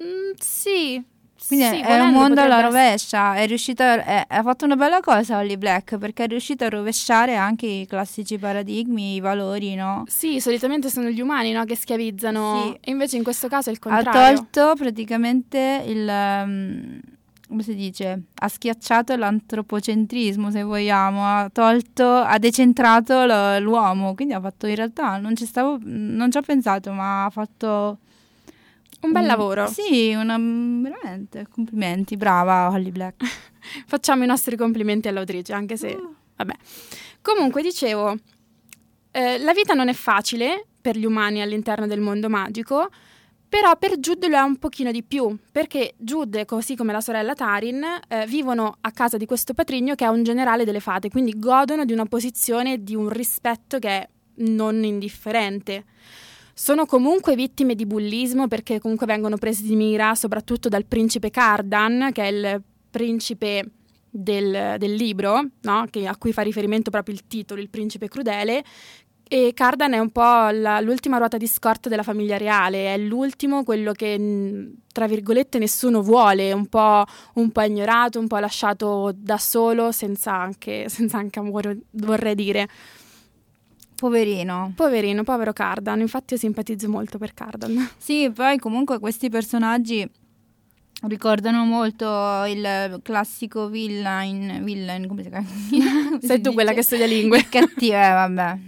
mm, 0.00 0.30
sì. 0.38 1.04
Quindi 1.46 1.66
sì, 1.66 1.80
è 1.80 1.98
un 1.98 2.10
mondo 2.12 2.40
alla 2.42 2.60
rovescia, 2.60 3.34
è 3.34 3.46
riuscita, 3.46 4.04
è- 4.04 4.24
ha 4.28 4.42
fatto 4.42 4.64
una 4.66 4.76
bella 4.76 5.00
cosa 5.00 5.38
Holly 5.38 5.56
Black 5.56 5.98
perché 5.98 6.24
è 6.24 6.26
riuscita 6.28 6.66
a 6.66 6.68
rovesciare 6.68 7.34
anche 7.34 7.66
i 7.66 7.86
classici 7.88 8.38
paradigmi, 8.38 9.14
i 9.16 9.20
valori, 9.20 9.74
no? 9.74 10.04
Sì, 10.06 10.38
solitamente 10.40 10.88
sono 10.90 11.08
gli 11.08 11.20
umani 11.20 11.50
no, 11.50 11.64
che 11.64 11.74
schiavizzano, 11.74 12.62
Sì. 12.62 12.78
e 12.88 12.90
invece 12.92 13.16
in 13.16 13.24
questo 13.24 13.48
caso 13.48 13.68
è 13.70 13.72
il 13.72 13.78
Ha 13.82 13.88
contrario. 13.90 14.36
tolto 14.36 14.74
praticamente 14.76 15.82
il... 15.86 16.06
um, 16.08 17.00
come 17.48 17.62
si 17.64 17.74
dice? 17.74 18.22
Ha 18.32 18.46
schiacciato 18.48 19.16
l'antropocentrismo, 19.16 20.52
se 20.52 20.62
vogliamo, 20.62 21.24
ha 21.24 21.50
tolto, 21.52 22.06
ha 22.08 22.38
decentrato 22.38 23.24
l'uomo, 23.58 24.14
quindi 24.14 24.34
ha 24.34 24.40
fatto 24.40 24.68
in 24.68 24.76
realtà, 24.76 25.16
non 25.16 25.34
ci 25.34 25.46
stavo, 25.46 25.78
non 25.82 26.30
ci 26.30 26.38
ho 26.38 26.42
pensato, 26.42 26.92
ma 26.92 27.24
ha 27.24 27.30
fatto... 27.30 27.98
Un 29.00 29.12
bel 29.12 29.26
lavoro. 29.26 29.66
Sì, 29.66 30.12
una, 30.14 30.36
veramente, 30.38 31.46
complimenti, 31.48 32.16
brava 32.16 32.70
Holly 32.70 32.90
Black. 32.90 33.24
Facciamo 33.86 34.24
i 34.24 34.26
nostri 34.26 34.56
complimenti 34.56 35.08
all'autrice, 35.08 35.52
anche 35.52 35.76
se... 35.76 35.94
Oh. 35.94 36.14
Vabbè. 36.36 36.54
Comunque, 37.22 37.62
dicevo, 37.62 38.16
eh, 39.10 39.38
la 39.38 39.52
vita 39.52 39.74
non 39.74 39.88
è 39.88 39.92
facile 39.92 40.66
per 40.80 40.96
gli 40.96 41.04
umani 41.04 41.42
all'interno 41.42 41.86
del 41.86 42.00
mondo 42.00 42.28
magico, 42.28 42.88
però 43.48 43.76
per 43.76 43.98
Jude 43.98 44.28
lo 44.28 44.36
è 44.36 44.40
un 44.40 44.58
pochino 44.58 44.92
di 44.92 45.02
più, 45.02 45.36
perché 45.50 45.94
Jude, 45.98 46.44
così 46.44 46.76
come 46.76 46.92
la 46.92 47.00
sorella 47.00 47.34
Tarin, 47.34 47.84
eh, 48.06 48.24
vivono 48.26 48.76
a 48.80 48.92
casa 48.92 49.16
di 49.16 49.26
questo 49.26 49.54
patrigno 49.54 49.96
che 49.96 50.04
è 50.04 50.08
un 50.08 50.22
generale 50.22 50.64
delle 50.64 50.78
fate, 50.78 51.10
quindi 51.10 51.36
godono 51.36 51.84
di 51.84 51.92
una 51.92 52.06
posizione 52.06 52.82
di 52.82 52.94
un 52.94 53.08
rispetto 53.08 53.78
che 53.78 53.88
è 53.88 54.08
non 54.36 54.84
indifferente. 54.84 55.84
Sono 56.60 56.84
comunque 56.84 57.36
vittime 57.36 57.74
di 57.74 57.86
bullismo 57.86 58.46
perché 58.46 58.80
comunque 58.80 59.06
vengono 59.06 59.38
presi 59.38 59.62
di 59.62 59.76
mira 59.76 60.14
soprattutto 60.14 60.68
dal 60.68 60.84
principe 60.84 61.30
Cardan, 61.30 62.10
che 62.12 62.22
è 62.22 62.26
il 62.26 62.62
principe 62.90 63.64
del, 64.10 64.74
del 64.76 64.92
libro, 64.92 65.40
no? 65.62 65.86
che- 65.88 66.06
a 66.06 66.14
cui 66.18 66.34
fa 66.34 66.42
riferimento 66.42 66.90
proprio 66.90 67.14
il 67.14 67.26
titolo, 67.26 67.62
il 67.62 67.70
principe 67.70 68.08
crudele. 68.08 68.62
E 69.26 69.52
Cardan 69.54 69.94
è 69.94 69.98
un 70.00 70.10
po' 70.10 70.50
la- 70.50 70.82
l'ultima 70.82 71.16
ruota 71.16 71.38
di 71.38 71.46
scorta 71.46 71.88
della 71.88 72.02
famiglia 72.02 72.36
reale, 72.36 72.92
è 72.92 72.98
l'ultimo, 72.98 73.64
quello 73.64 73.92
che, 73.92 74.70
tra 74.92 75.06
virgolette, 75.06 75.58
nessuno 75.58 76.02
vuole, 76.02 76.52
un 76.52 76.66
po', 76.66 77.06
un 77.36 77.50
po' 77.52 77.62
ignorato, 77.62 78.18
un 78.18 78.26
po' 78.26 78.36
lasciato 78.36 79.12
da 79.16 79.38
solo, 79.38 79.92
senza 79.92 80.34
anche, 80.34 80.90
senza 80.90 81.16
anche 81.16 81.38
amore, 81.38 81.84
vorrei 81.92 82.34
dire. 82.34 82.68
Poverino. 84.00 84.72
Poverino, 84.74 85.24
povero 85.24 85.52
Cardan, 85.52 86.00
infatti 86.00 86.32
io 86.32 86.38
simpatizzo 86.38 86.88
molto 86.88 87.18
per 87.18 87.34
Cardan. 87.34 87.90
Sì, 87.98 88.30
poi 88.34 88.58
comunque 88.58 88.98
questi 88.98 89.28
personaggi 89.28 90.08
ricordano 91.02 91.66
molto 91.66 92.06
il 92.46 92.98
classico 93.02 93.68
villain, 93.68 94.64
villain 94.64 95.06
come 95.06 95.22
si 95.22 95.28
chiama? 95.28 95.46
Sei 96.18 96.40
tu 96.40 96.54
quella 96.54 96.72
che 96.72 96.80
studia 96.80 97.04
lingue. 97.04 97.46
Cattivo, 97.50 97.92
eh, 97.92 98.08
vabbè, 98.08 98.58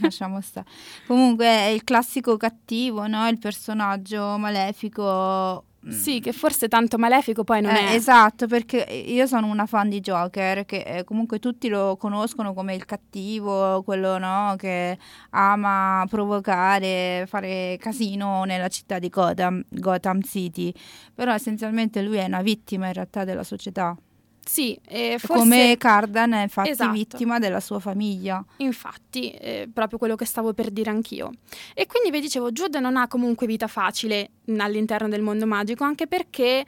lasciamo 0.00 0.40
stare. 0.40 0.66
Comunque 1.06 1.46
è 1.46 1.66
il 1.66 1.84
classico 1.84 2.36
cattivo, 2.36 3.06
no? 3.06 3.28
Il 3.28 3.38
personaggio 3.38 4.36
malefico. 4.36 5.64
Mm, 5.86 5.90
Sì, 5.90 6.20
che 6.20 6.32
forse 6.32 6.68
tanto 6.68 6.98
malefico 6.98 7.44
poi 7.44 7.60
non 7.60 7.74
eh, 7.74 7.90
è. 7.90 7.94
Esatto, 7.94 8.46
perché 8.46 8.78
io 8.78 9.26
sono 9.26 9.46
una 9.46 9.66
fan 9.66 9.88
di 9.88 10.00
Joker, 10.00 10.64
che 10.64 10.82
eh, 10.86 11.04
comunque 11.04 11.38
tutti 11.38 11.68
lo 11.68 11.96
conoscono 11.96 12.54
come 12.54 12.74
il 12.74 12.84
cattivo, 12.84 13.82
quello 13.82 14.18
no, 14.18 14.54
che 14.56 14.98
ama 15.30 16.04
provocare, 16.08 17.24
fare 17.26 17.76
casino 17.80 18.44
nella 18.44 18.68
città 18.68 18.98
di 18.98 19.08
Gotham, 19.08 19.62
Gotham 19.68 20.20
City, 20.22 20.72
però 21.14 21.32
essenzialmente 21.32 22.02
lui 22.02 22.16
è 22.18 22.24
una 22.24 22.42
vittima 22.42 22.86
in 22.86 22.92
realtà 22.92 23.24
della 23.24 23.44
società, 23.44 23.96
Sì, 24.44 24.78
e 24.86 25.16
forse 25.18 25.38
come 25.38 25.76
Cardan 25.78 26.32
è 26.32 26.42
infatti 26.42 26.70
Esatto. 26.70 26.92
vittima 26.92 27.38
della 27.38 27.60
sua 27.60 27.78
famiglia. 27.78 28.44
Infatti, 28.56 29.30
è 29.30 29.68
proprio 29.72 29.98
quello 29.98 30.16
che 30.16 30.24
stavo 30.24 30.52
per 30.52 30.70
dire 30.70 30.90
anch'io. 30.90 31.30
E 31.74 31.86
quindi 31.86 32.10
vi 32.10 32.20
dicevo, 32.20 32.50
Jude 32.50 32.80
non 32.80 32.96
ha 32.96 33.06
comunque 33.06 33.46
vita 33.46 33.68
facile 33.68 34.30
all'interno 34.58 35.08
del 35.08 35.22
mondo 35.22 35.46
magico, 35.46 35.84
anche 35.84 36.06
perché 36.06 36.64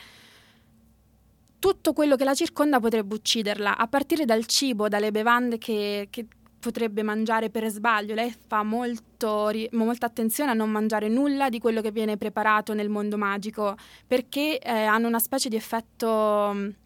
tutto 1.59 1.93
quello 1.93 2.15
che 2.17 2.25
la 2.25 2.35
circonda 2.35 2.79
potrebbe 2.79 3.15
ucciderla, 3.15 3.77
a 3.77 3.87
partire 3.89 4.25
dal 4.25 4.47
cibo, 4.47 4.89
dalle 4.89 5.11
bevande 5.11 5.59
che, 5.59 6.09
che 6.11 6.27
potrebbe 6.61 7.03
mangiare 7.03 7.51
per 7.51 7.69
sbaglio. 7.69 8.15
Lei 8.15 8.35
fa 8.47 8.63
molto, 8.63 9.51
molta 9.73 10.07
attenzione 10.07 10.53
a 10.53 10.55
non 10.55 10.71
mangiare 10.71 11.09
nulla 11.09 11.49
di 11.49 11.59
quello 11.59 11.81
che 11.81 11.91
viene 11.91 12.17
preparato 12.17 12.73
nel 12.73 12.89
mondo 12.89 13.19
magico, 13.19 13.77
perché 14.07 14.59
eh, 14.59 14.71
hanno 14.71 15.09
una 15.09 15.19
specie 15.19 15.49
di 15.49 15.57
effetto... 15.57 16.83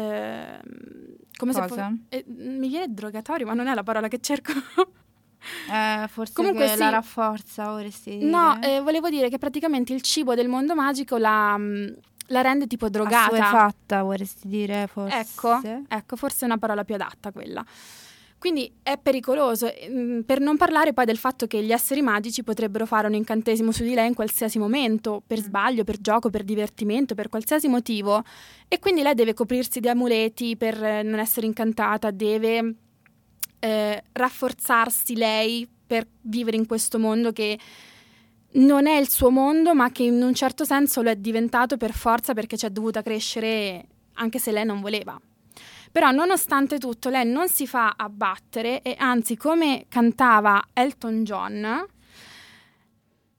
ehm, 0.00 0.60
come 1.36 1.52
se 1.52 1.60
Cosa? 1.66 1.88
fo- 1.88 1.96
eh, 2.08 2.24
mi 2.26 2.68
viene 2.68 2.86
drogatorio, 2.88 3.46
ma 3.46 3.54
non 3.54 3.66
è 3.66 3.74
la 3.74 3.82
parola 3.82 4.08
che 4.08 4.20
cerco. 4.20 4.52
Eh, 5.70 6.08
forse 6.08 6.32
Comunque 6.34 6.66
sì. 6.66 6.78
la 6.78 6.88
rafforza, 6.88 7.70
vorresti 7.70 8.18
dire? 8.18 8.28
No, 8.28 8.60
eh, 8.60 8.80
volevo 8.80 9.08
dire 9.08 9.28
che 9.28 9.38
praticamente 9.38 9.92
il 9.92 10.02
cibo 10.02 10.34
del 10.34 10.48
mondo 10.48 10.74
magico 10.74 11.18
la, 11.18 11.56
mm, 11.56 11.86
la 12.28 12.40
rende 12.40 12.66
tipo 12.66 12.88
drogata. 12.88 13.26
Assuefatta, 13.26 14.02
vorresti 14.02 14.48
dire, 14.48 14.88
forse? 14.88 15.18
Ecco, 15.18 15.60
ecco, 15.86 16.16
forse 16.16 16.44
è 16.44 16.48
una 16.48 16.58
parola 16.58 16.82
più 16.82 16.94
adatta 16.94 17.30
quella. 17.30 17.64
Quindi 18.38 18.70
è 18.82 18.98
pericoloso, 18.98 19.66
mm, 19.88 20.20
per 20.20 20.40
non 20.40 20.56
parlare 20.56 20.92
poi 20.92 21.06
del 21.06 21.16
fatto 21.16 21.46
che 21.46 21.62
gli 21.62 21.72
esseri 21.72 22.02
magici 22.02 22.44
potrebbero 22.44 22.84
fare 22.84 23.06
un 23.06 23.14
incantesimo 23.14 23.72
su 23.72 23.82
di 23.82 23.94
lei 23.94 24.08
in 24.08 24.14
qualsiasi 24.14 24.58
momento, 24.58 25.22
per 25.26 25.38
sbaglio, 25.38 25.84
per 25.84 26.00
gioco, 26.00 26.28
per 26.28 26.44
divertimento, 26.44 27.14
per 27.14 27.28
qualsiasi 27.28 27.66
motivo, 27.66 28.22
e 28.68 28.78
quindi 28.78 29.02
lei 29.02 29.14
deve 29.14 29.32
coprirsi 29.32 29.80
di 29.80 29.88
amuleti 29.88 30.56
per 30.56 30.82
eh, 30.82 31.02
non 31.02 31.18
essere 31.18 31.46
incantata, 31.46 32.10
deve 32.10 32.74
eh, 33.58 34.02
rafforzarsi 34.12 35.16
lei 35.16 35.66
per 35.86 36.06
vivere 36.22 36.56
in 36.56 36.66
questo 36.66 36.98
mondo 36.98 37.32
che 37.32 37.58
non 38.52 38.86
è 38.86 38.96
il 38.96 39.08
suo 39.08 39.30
mondo, 39.30 39.74
ma 39.74 39.90
che 39.90 40.02
in 40.04 40.22
un 40.22 40.34
certo 40.34 40.64
senso 40.64 41.02
lo 41.02 41.10
è 41.10 41.16
diventato 41.16 41.76
per 41.76 41.92
forza 41.92 42.34
perché 42.34 42.56
ci 42.56 42.66
è 42.66 42.70
dovuta 42.70 43.02
crescere 43.02 43.86
anche 44.14 44.38
se 44.38 44.52
lei 44.52 44.64
non 44.64 44.80
voleva. 44.80 45.18
Però 45.96 46.10
nonostante 46.10 46.78
tutto 46.78 47.08
lei 47.08 47.24
non 47.24 47.48
si 47.48 47.66
fa 47.66 47.94
abbattere 47.96 48.82
e 48.82 48.96
anzi 48.98 49.34
come 49.34 49.86
cantava 49.88 50.62
Elton 50.74 51.24
John 51.24 51.86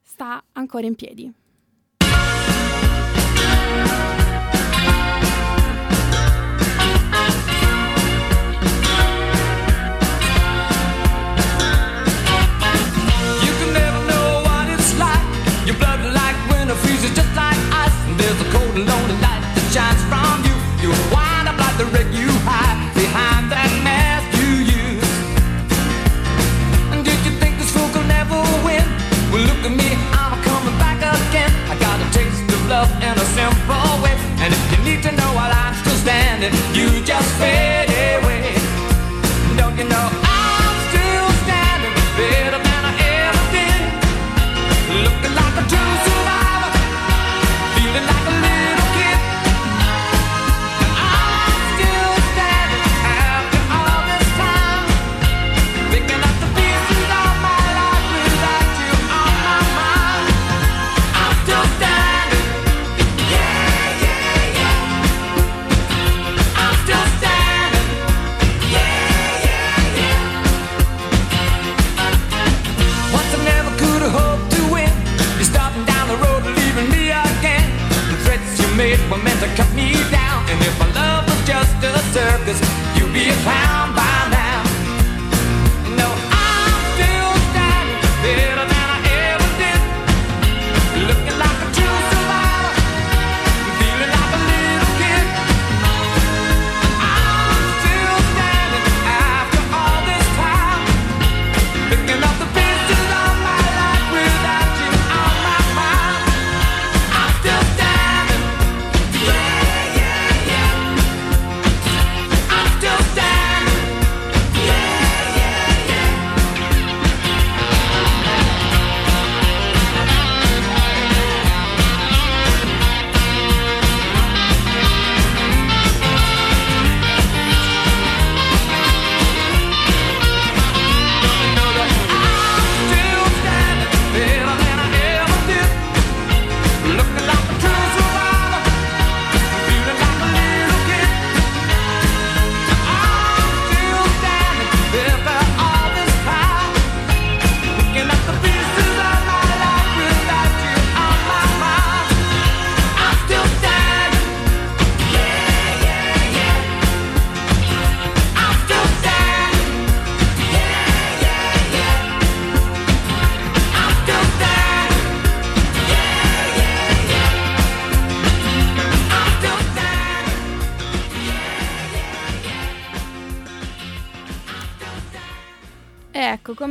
sta 0.01 0.43
ancora 0.53 0.87
in 0.87 0.95
piedi. 0.95 1.31
You 18.81 19.06
you 36.39 37.01
just 37.03 37.33
fade 37.39 37.86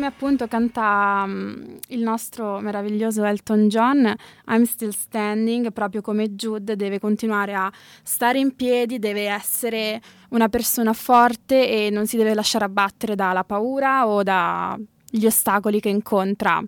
come 0.06 0.08
appunto 0.08 0.46
canta 0.46 1.24
mm, 1.26 1.76
il 1.88 2.00
nostro 2.00 2.60
meraviglioso 2.60 3.24
Elton 3.24 3.68
John, 3.68 4.14
I'm 4.48 4.64
still 4.64 4.90
standing, 4.90 5.72
proprio 5.72 6.00
come 6.00 6.34
Jude 6.34 6.76
deve 6.76 6.98
continuare 6.98 7.54
a 7.54 7.72
stare 8.02 8.38
in 8.38 8.54
piedi, 8.54 8.98
deve 8.98 9.26
essere 9.28 10.00
una 10.30 10.48
persona 10.48 10.92
forte 10.92 11.68
e 11.68 11.90
non 11.90 12.06
si 12.06 12.16
deve 12.16 12.34
lasciare 12.34 12.64
abbattere 12.64 13.14
dalla 13.14 13.44
paura 13.44 14.06
o 14.06 14.22
dagli 14.22 15.26
ostacoli 15.26 15.80
che 15.80 15.88
incontra 15.88 16.62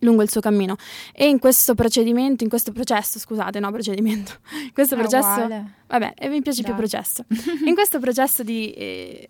lungo 0.00 0.22
il 0.22 0.30
suo 0.30 0.40
cammino. 0.40 0.76
E 1.12 1.28
in 1.28 1.38
questo 1.38 1.74
procedimento, 1.74 2.42
in 2.42 2.50
questo 2.50 2.72
processo, 2.72 3.18
scusate, 3.18 3.60
no, 3.60 3.70
procedimento, 3.70 4.32
in 4.64 4.72
questo 4.72 4.94
È 4.94 4.98
processo... 4.98 5.42
uguale. 5.42 5.74
Vabbè, 5.86 6.14
e 6.18 6.28
mi 6.28 6.42
piace 6.42 6.62
più 6.62 6.72
Dai. 6.72 6.80
processo. 6.80 7.24
In 7.64 7.74
questo 7.74 8.00
processo 8.00 8.42
di 8.42 8.72
eh, 8.72 9.28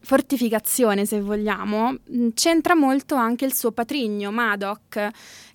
fortificazione, 0.00 1.04
se 1.04 1.20
vogliamo, 1.20 1.92
mh, 1.92 2.28
c'entra 2.34 2.74
molto 2.74 3.14
anche 3.14 3.44
il 3.44 3.54
suo 3.54 3.72
patrigno, 3.72 4.30
Madoc, 4.30 5.08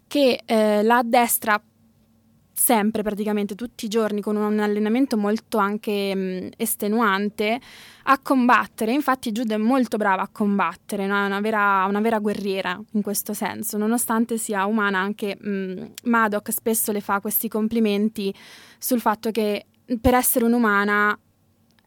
che 0.08 0.42
eh, 0.46 0.84
la 0.84 0.98
addestra 0.98 1.62
sempre 2.56 3.02
praticamente 3.02 3.56
tutti 3.56 3.86
i 3.86 3.88
giorni 3.88 4.22
con 4.22 4.36
un 4.36 4.60
allenamento 4.60 5.18
molto 5.18 5.58
anche 5.58 6.16
mh, 6.16 6.50
estenuante 6.56 7.60
a 8.04 8.20
combattere. 8.20 8.94
Infatti 8.94 9.32
Jude 9.32 9.56
è 9.56 9.58
molto 9.58 9.98
brava 9.98 10.22
a 10.22 10.30
combattere, 10.32 11.08
no? 11.08 11.16
è 11.16 11.26
una 11.26 11.42
vera, 11.42 11.86
una 11.88 12.00
vera 12.00 12.20
guerriera 12.20 12.80
in 12.92 13.02
questo 13.02 13.34
senso, 13.34 13.78
nonostante 13.78 14.38
sia 14.38 14.66
umana 14.66 15.00
anche 15.00 15.36
mh, 15.40 15.94
Madoc 16.04 16.52
spesso 16.52 16.92
le 16.92 17.02
fa 17.02 17.20
questi 17.20 17.48
complimenti 17.48 18.34
sul 18.78 19.02
fatto 19.02 19.32
che 19.32 19.66
per 20.00 20.14
essere 20.14 20.46
un'umana 20.46 21.18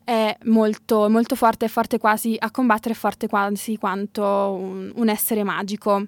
è 0.06 0.36
molto, 0.44 1.10
molto 1.10 1.34
forte, 1.34 1.66
è 1.66 1.68
forte 1.68 1.98
quasi 1.98 2.36
a 2.38 2.52
combattere, 2.52 2.94
è 2.94 2.96
forte 2.96 3.26
quasi 3.26 3.76
quanto 3.76 4.22
un, 4.22 4.92
un 4.94 5.08
essere 5.08 5.42
magico. 5.42 6.06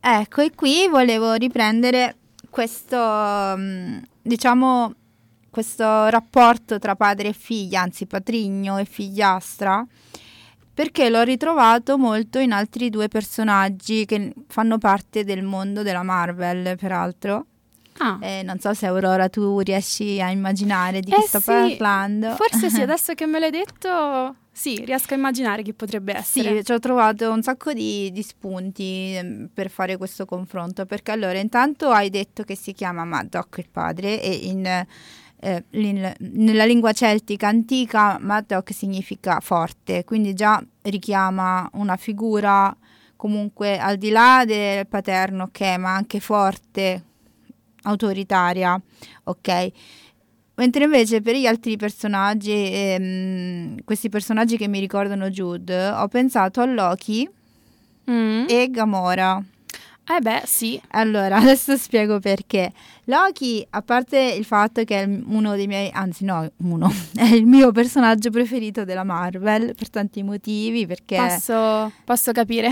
Ecco, 0.00 0.40
e 0.40 0.50
qui 0.52 0.88
volevo 0.88 1.34
riprendere 1.34 2.16
questo, 2.50 2.98
mm, 3.56 3.98
diciamo, 4.22 4.92
questo 5.50 6.08
rapporto 6.08 6.80
tra 6.80 6.96
padre 6.96 7.28
e 7.28 7.32
figlia, 7.32 7.82
anzi 7.82 8.06
patrigno 8.06 8.76
e 8.76 8.84
figliastra, 8.84 9.86
perché 10.74 11.10
l'ho 11.10 11.22
ritrovato 11.22 11.96
molto 11.96 12.40
in 12.40 12.50
altri 12.50 12.90
due 12.90 13.06
personaggi 13.06 14.04
che 14.04 14.34
fanno 14.48 14.78
parte 14.78 15.22
del 15.22 15.44
mondo 15.44 15.82
della 15.82 16.02
Marvel, 16.02 16.76
peraltro. 16.76 17.46
Ah. 18.02 18.18
Eh, 18.20 18.42
non 18.42 18.58
so 18.58 18.72
se 18.72 18.86
Aurora 18.86 19.28
tu 19.28 19.58
riesci 19.60 20.20
a 20.22 20.30
immaginare 20.30 21.00
di 21.00 21.10
chi 21.12 21.20
Eh 21.20 21.26
sto 21.26 21.38
sì, 21.38 21.46
parlando. 21.46 22.34
Forse 22.34 22.70
sì, 22.70 22.80
adesso 22.82 23.12
che 23.12 23.26
me 23.26 23.38
l'hai 23.38 23.50
detto, 23.50 24.36
sì, 24.50 24.82
riesco 24.86 25.12
a 25.12 25.16
immaginare 25.18 25.62
chi 25.62 25.74
potrebbe 25.74 26.16
essere. 26.16 26.56
Sì, 26.58 26.64
ci 26.64 26.72
ho 26.72 26.78
trovato 26.78 27.30
un 27.30 27.42
sacco 27.42 27.74
di, 27.74 28.10
di 28.10 28.22
spunti 28.22 29.14
ehm, 29.16 29.50
per 29.52 29.68
fare 29.68 29.98
questo 29.98 30.24
confronto, 30.24 30.86
perché 30.86 31.10
allora 31.12 31.38
intanto 31.38 31.90
hai 31.90 32.08
detto 32.08 32.42
che 32.42 32.56
si 32.56 32.72
chiama 32.72 33.04
Maddock 33.04 33.58
il 33.58 33.68
padre 33.70 34.22
e 34.22 34.30
in, 34.34 34.64
eh, 34.64 35.64
in- 35.72 36.14
nella 36.18 36.64
lingua 36.64 36.92
celtica 36.92 37.48
antica 37.48 38.16
Maddock 38.18 38.72
significa 38.72 39.40
forte, 39.40 40.04
quindi 40.04 40.32
già 40.32 40.62
richiama 40.82 41.68
una 41.74 41.96
figura 41.96 42.74
comunque 43.14 43.78
al 43.78 43.98
di 43.98 44.08
là 44.08 44.44
del 44.46 44.86
paterno 44.86 45.50
che 45.52 45.76
ma 45.76 45.94
anche 45.94 46.20
forte, 46.20 47.04
autoritaria, 47.82 48.80
ok? 49.24 49.68
Mentre 50.56 50.84
invece 50.84 51.22
per 51.22 51.36
gli 51.36 51.46
altri 51.46 51.76
personaggi, 51.76 52.52
ehm, 52.52 53.76
questi 53.84 54.08
personaggi 54.10 54.56
che 54.56 54.68
mi 54.68 54.78
ricordano 54.78 55.30
Jude, 55.30 55.88
ho 55.88 56.08
pensato 56.08 56.60
a 56.60 56.66
Loki 56.66 57.28
Mm. 58.10 58.46
e 58.48 58.68
Gamora. 58.70 59.42
Eh 60.12 60.20
beh, 60.20 60.42
sì. 60.44 60.80
Allora, 60.90 61.36
adesso 61.38 61.76
spiego 61.76 62.18
perché. 62.18 62.72
Loki, 63.04 63.64
a 63.70 63.82
parte 63.82 64.18
il 64.18 64.44
fatto 64.44 64.82
che 64.84 65.02
è 65.02 65.04
uno 65.06 65.54
dei 65.54 65.66
miei, 65.68 65.88
anzi 65.92 66.24
no, 66.24 66.50
uno, 66.58 66.92
è 67.14 67.24
il 67.26 67.46
mio 67.46 67.70
personaggio 67.70 68.30
preferito 68.30 68.84
della 68.84 69.04
Marvel 69.04 69.74
per 69.76 69.88
tanti 69.88 70.22
motivi, 70.24 70.86
perché 70.86 71.16
Posso, 71.16 71.92
posso 72.04 72.32
capire. 72.32 72.68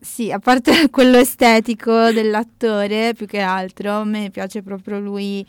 Sì, 0.00 0.30
a 0.32 0.38
parte 0.38 0.88
quello 0.90 1.18
estetico 1.18 2.10
dell'attore, 2.10 3.14
più 3.14 3.26
che 3.26 3.40
altro, 3.40 4.00
a 4.00 4.04
me 4.04 4.30
piace 4.30 4.62
proprio 4.62 4.98
lui, 4.98 5.46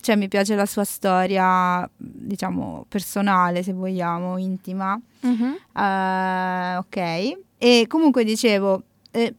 cioè 0.00 0.16
mi 0.16 0.28
piace 0.28 0.54
la 0.54 0.66
sua 0.66 0.84
storia, 0.84 1.88
diciamo, 1.96 2.84
personale, 2.88 3.62
se 3.62 3.72
vogliamo, 3.72 4.38
intima. 4.38 4.98
Mhm. 5.20 5.56
Eh, 5.76 6.76
ok. 6.76 7.38
E 7.58 7.86
comunque 7.88 8.24
dicevo, 8.24 8.82
eh, 9.10 9.34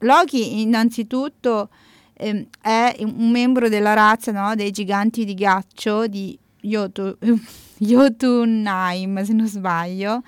Loki 0.00 0.62
innanzitutto 0.62 1.68
ehm, 2.14 2.46
è 2.60 2.96
un 3.00 3.30
membro 3.30 3.68
della 3.68 3.92
razza 3.94 4.32
no, 4.32 4.54
dei 4.54 4.70
giganti 4.70 5.24
di 5.24 5.34
ghiaccio 5.34 6.06
di 6.06 6.38
Jotu- 6.60 7.16
Jotunheim, 7.78 9.22
se 9.22 9.32
non 9.32 9.46
sbaglio. 9.46 10.22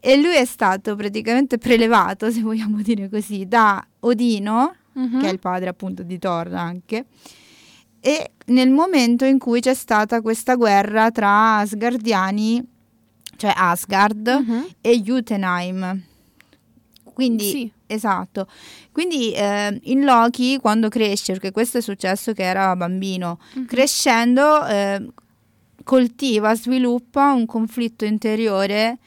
E 0.00 0.16
lui 0.16 0.34
è 0.36 0.44
stato 0.44 0.94
praticamente 0.94 1.58
prelevato, 1.58 2.30
se 2.30 2.40
vogliamo 2.40 2.80
dire 2.82 3.08
così, 3.08 3.46
da 3.46 3.84
Odino, 4.00 4.74
Mhm. 4.92 5.20
che 5.20 5.28
è 5.28 5.32
il 5.32 5.38
padre 5.38 5.68
appunto 5.68 6.02
di 6.02 6.18
Thor 6.18 6.52
anche. 6.54 7.04
E 8.00 8.30
nel 8.46 8.70
momento 8.70 9.24
in 9.24 9.38
cui 9.38 9.60
c'è 9.60 9.74
stata 9.74 10.20
questa 10.20 10.54
guerra 10.54 11.10
tra 11.10 11.56
Asgardiani, 11.58 12.62
cioè 13.36 13.52
Asgard, 13.56 14.28
Mhm. 14.28 14.66
e 14.80 15.00
Jotunheim. 15.00 16.02
Quindi, 17.12 17.44
Sì. 17.44 17.72
esatto. 17.86 18.46
Quindi 18.92 19.32
eh, 19.32 19.78
in 19.84 20.04
Loki, 20.04 20.58
quando 20.58 20.88
cresce, 20.88 21.32
perché 21.32 21.50
questo 21.50 21.78
è 21.78 21.80
successo 21.80 22.32
che 22.32 22.44
era 22.44 22.74
bambino, 22.76 23.38
Mhm. 23.54 23.66
crescendo 23.66 24.64
eh, 24.66 25.04
coltiva, 25.82 26.54
sviluppa 26.54 27.32
un 27.32 27.46
conflitto 27.46 28.04
interiore 28.04 28.98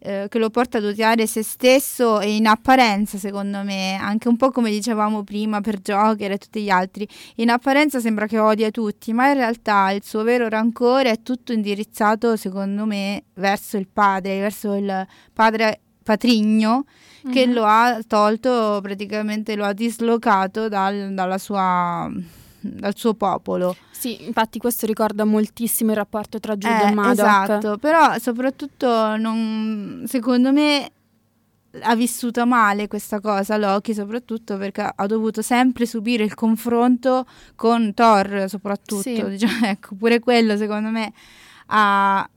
eh, 0.00 0.26
che 0.28 0.38
lo 0.38 0.50
porta 0.50 0.78
ad 0.78 0.84
odiare 0.84 1.26
se 1.26 1.42
stesso 1.42 2.20
e 2.20 2.36
in 2.36 2.46
apparenza, 2.46 3.18
secondo 3.18 3.62
me, 3.62 3.96
anche 4.00 4.28
un 4.28 4.36
po' 4.36 4.50
come 4.50 4.70
dicevamo 4.70 5.24
prima 5.24 5.60
per 5.60 5.80
Joker 5.80 6.32
e 6.32 6.38
tutti 6.38 6.62
gli 6.62 6.70
altri, 6.70 7.06
in 7.36 7.50
apparenza 7.50 7.98
sembra 8.00 8.26
che 8.26 8.38
odia 8.38 8.70
tutti, 8.70 9.12
ma 9.12 9.28
in 9.28 9.34
realtà 9.34 9.90
il 9.90 10.04
suo 10.04 10.22
vero 10.22 10.48
rancore 10.48 11.10
è 11.10 11.22
tutto 11.22 11.52
indirizzato, 11.52 12.36
secondo 12.36 12.84
me, 12.86 13.24
verso 13.34 13.76
il 13.76 13.88
padre, 13.92 14.38
verso 14.40 14.74
il 14.74 15.06
padre 15.32 15.80
patrigno 16.02 16.84
che 17.30 17.46
Mhm. 17.46 17.52
lo 17.52 17.64
ha 17.64 17.98
tolto, 18.06 18.78
praticamente 18.80 19.56
lo 19.56 19.64
ha 19.64 19.72
dislocato 19.74 20.68
dal, 20.68 21.12
dalla 21.12 21.36
sua, 21.36 22.10
dal 22.60 22.96
suo 22.96 23.14
popolo. 23.14 23.76
Sì, 23.90 24.24
infatti 24.26 24.58
questo 24.58 24.86
ricorda 24.86 25.24
moltissimo 25.24 25.90
il 25.90 25.96
rapporto 25.96 26.38
tra 26.40 26.56
Jude 26.56 26.84
Eh, 26.84 26.88
e 26.88 26.94
Madoc. 26.94 27.12
esatto, 27.12 27.76
però 27.78 28.18
soprattutto 28.18 29.16
non, 29.16 30.04
secondo 30.06 30.52
me 30.52 30.90
ha 31.82 31.94
vissuto 31.94 32.46
male 32.46 32.88
questa 32.88 33.20
cosa 33.20 33.56
Loki, 33.56 33.92
soprattutto 33.94 34.56
perché 34.56 34.90
ha 34.94 35.06
dovuto 35.06 35.42
sempre 35.42 35.84
subire 35.86 36.24
il 36.24 36.34
confronto 36.34 37.26
con 37.54 37.92
Thor, 37.94 38.46
soprattutto. 38.48 39.02
Sì. 39.02 39.22
Diciamo, 39.28 39.66
ecco, 39.66 39.94
pure 39.94 40.18
quello 40.20 40.56
secondo 40.56 40.88
me 40.88 41.12
ha, 41.66 42.18
ha 42.20 42.28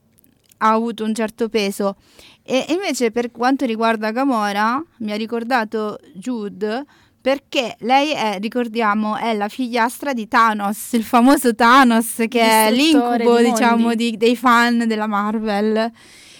avuto 0.70 1.04
un 1.04 1.14
certo 1.14 1.48
peso. 1.48 1.96
E 2.44 2.66
invece 2.70 3.10
per 3.10 3.30
quanto 3.30 3.64
riguarda 3.64 4.10
Gamora, 4.10 4.82
mi 4.98 5.12
ha 5.12 5.16
ricordato 5.16 5.98
Jude 6.14 6.84
perché 7.22 7.76
lei 7.80 8.10
è, 8.12 8.38
ricordiamo, 8.40 9.16
è 9.16 9.32
la 9.34 9.48
figliastra 9.48 10.12
di 10.12 10.26
Thanos, 10.28 10.92
il 10.92 11.04
famoso 11.04 11.54
Thanos 11.54 12.24
che 12.28 12.40
è 12.40 12.70
l'incubo, 12.72 13.36
di 13.38 13.44
diciamo, 13.50 13.94
di- 13.94 14.16
dei 14.18 14.36
fan 14.36 14.86
della 14.86 15.06
Marvel. 15.06 15.90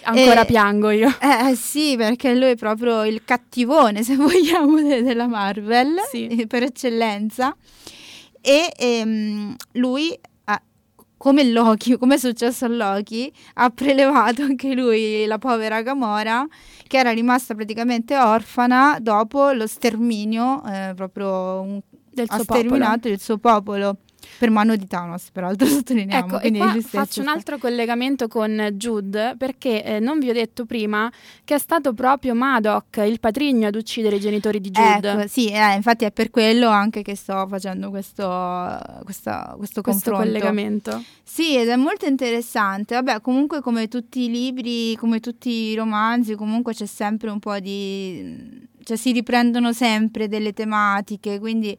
Ancora 0.05 0.41
E- 0.41 0.45
piango 0.45 0.89
io. 0.89 1.07
Eh 1.49 1.55
sì, 1.55 1.95
perché 1.97 2.35
lui 2.35 2.49
è 2.51 2.55
proprio 2.57 3.05
il 3.05 3.23
cattivone, 3.23 4.03
se 4.03 4.15
vogliamo, 4.17 4.81
de- 4.81 5.01
della 5.01 5.27
Marvel, 5.27 5.95
Sì. 6.11 6.27
eh, 6.27 6.45
per 6.47 6.63
eccellenza. 6.63 7.55
E 8.41 8.71
ehm, 8.77 9.55
lui, 9.73 10.19
come 11.23 11.45
Loki, 11.45 11.95
come 11.97 12.15
è 12.15 12.17
successo 12.17 12.65
a 12.65 12.67
Loki, 12.67 13.31
ha 13.53 13.69
prelevato 13.69 14.41
anche 14.43 14.75
lui 14.75 15.25
la 15.25 15.37
povera 15.37 15.81
Gamora, 15.81 16.45
che 16.85 16.97
era 16.97 17.11
rimasta 17.11 17.55
praticamente 17.55 18.17
orfana 18.17 18.97
dopo 18.99 19.51
lo 19.51 19.65
sterminio, 19.65 20.61
eh, 20.65 20.91
proprio 20.93 21.61
un, 21.61 21.81
Del 22.09 22.25
ha 22.27 22.37
popolo. 22.37 22.59
sterminato 22.59 23.07
il 23.07 23.21
suo 23.21 23.37
popolo. 23.37 23.99
Per 24.37 24.49
mano 24.49 24.75
di 24.75 24.87
Thanos, 24.87 25.29
peraltro 25.31 25.65
sottolineiamo. 25.67 26.39
Ecco, 26.39 26.57
qua 26.57 26.81
faccio 26.81 27.21
un 27.21 27.27
altro 27.27 27.57
collegamento 27.57 28.27
con 28.27 28.69
Jude 28.73 29.35
perché 29.37 29.83
eh, 29.83 29.99
non 29.99 30.19
vi 30.19 30.29
ho 30.29 30.33
detto 30.33 30.65
prima 30.65 31.11
che 31.43 31.55
è 31.55 31.59
stato 31.59 31.93
proprio 31.93 32.33
Madoc 32.33 33.01
il 33.05 33.19
patrigno 33.19 33.67
ad 33.67 33.75
uccidere 33.75 34.17
i 34.17 34.19
genitori 34.19 34.59
di 34.59 34.69
Jude. 34.71 35.11
Ecco, 35.11 35.27
sì, 35.27 35.49
eh, 35.49 35.73
infatti 35.75 36.05
è 36.05 36.11
per 36.11 36.29
quello 36.29 36.69
anche 36.69 37.01
che 37.01 37.15
sto 37.15 37.45
facendo 37.47 37.89
questo, 37.89 38.79
questa- 39.03 39.55
questo, 39.57 39.81
questo 39.81 40.11
collegamento. 40.11 41.03
Sì, 41.23 41.55
ed 41.55 41.69
è 41.69 41.75
molto 41.75 42.05
interessante. 42.05 42.95
Vabbè, 42.95 43.21
comunque 43.21 43.61
come 43.61 43.87
tutti 43.87 44.23
i 44.23 44.29
libri, 44.29 44.95
come 44.95 45.19
tutti 45.19 45.49
i 45.49 45.75
romanzi, 45.75 46.35
comunque 46.35 46.73
c'è 46.73 46.85
sempre 46.85 47.29
un 47.29 47.39
po' 47.39 47.57
di... 47.59 48.67
cioè 48.83 48.97
si 48.97 49.11
riprendono 49.11 49.73
sempre 49.73 50.27
delle 50.27 50.53
tematiche, 50.53 51.39
quindi 51.39 51.77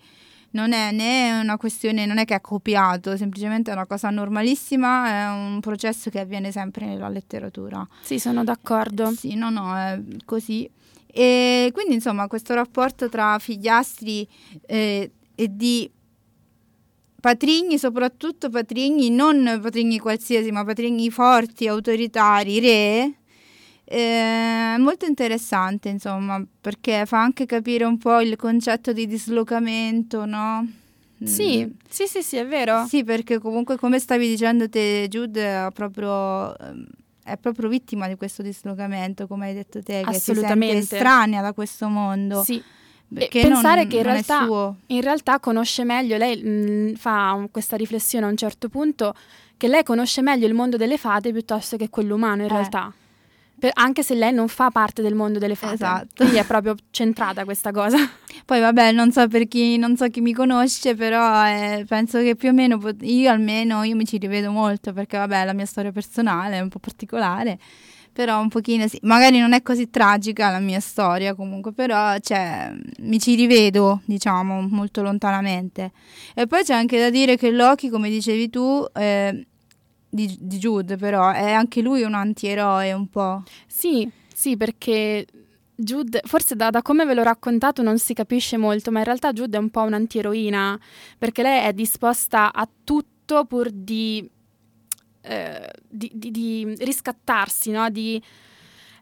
non 0.55 0.73
è 0.73 0.91
né 0.93 1.41
una 1.41 1.57
questione, 1.57 2.07
non 2.07 2.19
è 2.19 2.25
che 2.25 2.35
è 2.35 2.41
copiato, 2.41 3.17
semplicemente 3.17 3.71
è 3.71 3.75
una 3.75 3.87
cosa 3.87 4.11
normalissima, 4.11 5.09
è 5.09 5.29
un 5.29 5.61
processo 5.61 6.11
che 6.11 6.21
avviene 6.21 6.51
sempre 6.51 6.87
nella 6.87 7.09
letteratura. 7.09 7.87
Sì, 8.03 8.19
sono 8.19 8.45
d'accordo. 8.45 9.13
Sì, 9.13 9.35
no, 9.35 9.51
no, 9.51 9.77
è 9.77 10.01
così. 10.25 10.69
E 11.07 11.71
quindi 11.73 11.95
insomma 11.95 12.27
questo 12.27 12.55
rapporto 12.55 13.09
tra 13.09 13.39
figliastri 13.39 14.27
eh, 14.67 15.13
e 15.35 15.49
di 15.51 15.91
patrigni, 17.21 17.79
soprattutto 17.79 18.49
patrigni, 18.49 19.11
non 19.11 19.59
patrigni 19.63 19.99
qualsiasi, 19.99 20.51
ma 20.53 20.65
patrigni 20.65 21.11
forti, 21.11 21.67
autoritari, 21.67 22.61
re, 22.61 23.15
è 23.85 24.77
molto 24.79 25.07
interessante, 25.07 25.89
insomma, 25.89 26.43
perché 26.61 27.05
fa 27.07 27.21
anche 27.21 27.47
capire 27.47 27.85
un 27.85 27.99
po' 27.99 28.21
il 28.21 28.37
concetto 28.37 28.93
di 28.93 29.07
dislocamento, 29.07 30.25
no? 30.25 30.67
Sì, 31.23 31.65
Mm. 31.65 31.71
sì, 31.89 32.07
sì, 32.07 32.23
sì, 32.23 32.37
è 32.37 32.47
vero. 32.47 32.87
Sì, 32.87 33.05
perché 33.05 33.39
comunque 33.39 33.77
come 33.77 33.99
stavi 33.99 34.29
dicendo 34.29 34.69
te, 34.69 35.07
Jude 35.09 35.67
è 35.67 35.69
proprio, 35.73 36.59
ehm, 36.59 36.87
è 37.23 37.37
proprio 37.39 37.69
vittima 37.69 38.09
di 38.09 38.17
questo 38.17 38.43
dislocamento, 38.43 39.27
come 39.27 39.47
hai 39.49 39.55
detto 39.55 39.83
te, 39.83 40.03
che 40.05 40.15
si 40.15 40.35
sente 40.35 40.71
estranea 40.97 41.41
da 41.41 41.53
questo 41.53 41.89
mondo. 41.89 42.43
Sì. 42.43 42.63
perché 43.15 43.43
pensare 43.43 43.83
non- 43.83 43.89
che 43.91 43.97
in 43.99 44.03
realtà-. 44.03 44.75
In 44.89 45.01
realtà 45.01 45.39
conosce 45.39 45.85
meglio, 45.85 46.17
lei 46.17 46.43
mh, 46.43 46.95
fa 46.97 47.33
un- 47.33 47.49
questa 47.51 47.77
riflessione 47.77 48.27
a 48.27 48.29
un 48.29 48.37
certo 48.37 48.69
punto, 48.69 49.15
che 49.57 49.69
lei 49.69 49.85
conosce 49.85 50.21
meglio 50.21 50.49
il 50.49 50.55
mondo 50.55 50.77
delle 50.77 50.97
fate 50.99 51.31
piuttosto 51.31 51.77
che 51.77 51.91
quello 51.91 52.17
umano 52.17 52.43
in 52.43 52.49
Eh. 52.51 52.53
realtà. 52.53 52.93
Per- 53.65 53.73
anche 53.77 54.03
se 54.03 54.15
lei 54.15 54.31
non 54.31 54.49
fa 54.49 54.71
parte 54.71 55.01
del 55.01 55.15
mondo 55.15 55.39
delle 55.39 55.55
fate. 55.55 55.73
Esatto. 55.73 56.09
Quindi 56.17 56.37
è 56.37 56.45
proprio 56.45 56.75
centrata 56.91 57.45
questa 57.45 57.71
cosa. 57.71 57.97
Poi 58.45 58.61
vabbè, 58.61 58.93
non 58.93 59.11
so 59.11 59.27
per 59.27 59.49
chi, 59.49 59.79
non 59.79 59.97
so 59.97 60.07
chi 60.09 60.21
mi 60.21 60.35
conosce, 60.35 60.95
però 60.95 61.47
eh, 61.47 61.87
penso 61.89 62.19
che 62.21 62.37
più 62.37 62.51
o 62.51 62.53
meno, 62.53 62.77
pot- 62.77 63.03
io 63.03 63.31
almeno, 63.31 63.83
io 63.83 63.97
mi 63.97 64.05
ci 64.05 64.19
rivedo 64.19 64.51
molto, 64.51 64.93
perché 64.93 65.17
vabbè, 65.17 65.47
la 65.47 65.55
mia 65.55 65.65
storia 65.65 65.93
personale 65.93 66.57
è 66.57 66.61
un 66.61 66.69
po' 66.69 66.79
particolare, 66.79 67.59
Però 68.13 68.39
un 68.39 68.49
pochino 68.51 68.87
sì, 68.87 68.99
magari 69.03 69.39
non 69.39 69.55
è 69.55 69.63
così 69.63 69.89
tragica 69.89 70.51
la 70.51 70.61
mia 70.61 70.81
storia 70.81 71.35
comunque, 71.35 71.73
però 71.73 72.19
cioè, 72.19 72.71
mi 72.99 73.19
ci 73.19 73.35
rivedo, 73.35 74.03
diciamo, 74.05 74.61
molto 74.69 75.01
lontanamente. 75.01 75.91
E 76.35 76.47
poi 76.47 76.65
c'è 76.65 76.75
anche 76.75 76.99
da 76.99 77.09
dire 77.09 77.39
che 77.39 77.51
Loki, 77.51 77.89
come 77.89 78.11
dicevi 78.11 78.51
tu, 78.51 78.85
eh, 78.93 79.47
di, 80.15 80.37
di 80.39 80.59
Jude 80.59 80.97
però, 80.97 81.33
è 81.33 81.51
anche 81.51 81.83
lui 81.83 82.03
un 82.03 82.15
antieroe 82.15 82.93
un 82.93 83.09
po'. 83.09 83.43
Sì, 83.67 84.09
sì, 84.33 84.57
perché 84.57 85.27
Jude, 85.75 86.21
forse 86.25 86.55
da, 86.55 86.71
da, 86.71 86.83
come 86.83 87.05
ve 87.05 87.15
l'ho 87.15 87.25
raccontato 87.25 87.83
non 87.83 87.99
si 87.99 88.15
capisce 88.15 88.57
molto, 88.57 88.93
ma 88.93 89.01
in 89.01 89.07
realtà 89.07 89.33
Jude 89.33 89.57
è 89.57 89.61
un 89.61 89.71
po' 89.71 89.83
un'antieroina, 89.83 90.79
perché 91.19 91.43
lei 91.43 91.67
è 91.67 91.73
disposta 91.73 92.53
a 92.53 92.69
tutto 92.85 93.45
pur 93.45 93.71
di, 93.71 94.29
eh, 95.23 95.71
di, 95.89 96.13
di, 96.15 96.31
di 96.31 96.75
riscattarsi, 96.79 97.73
no? 97.73 97.91
di 97.91 98.23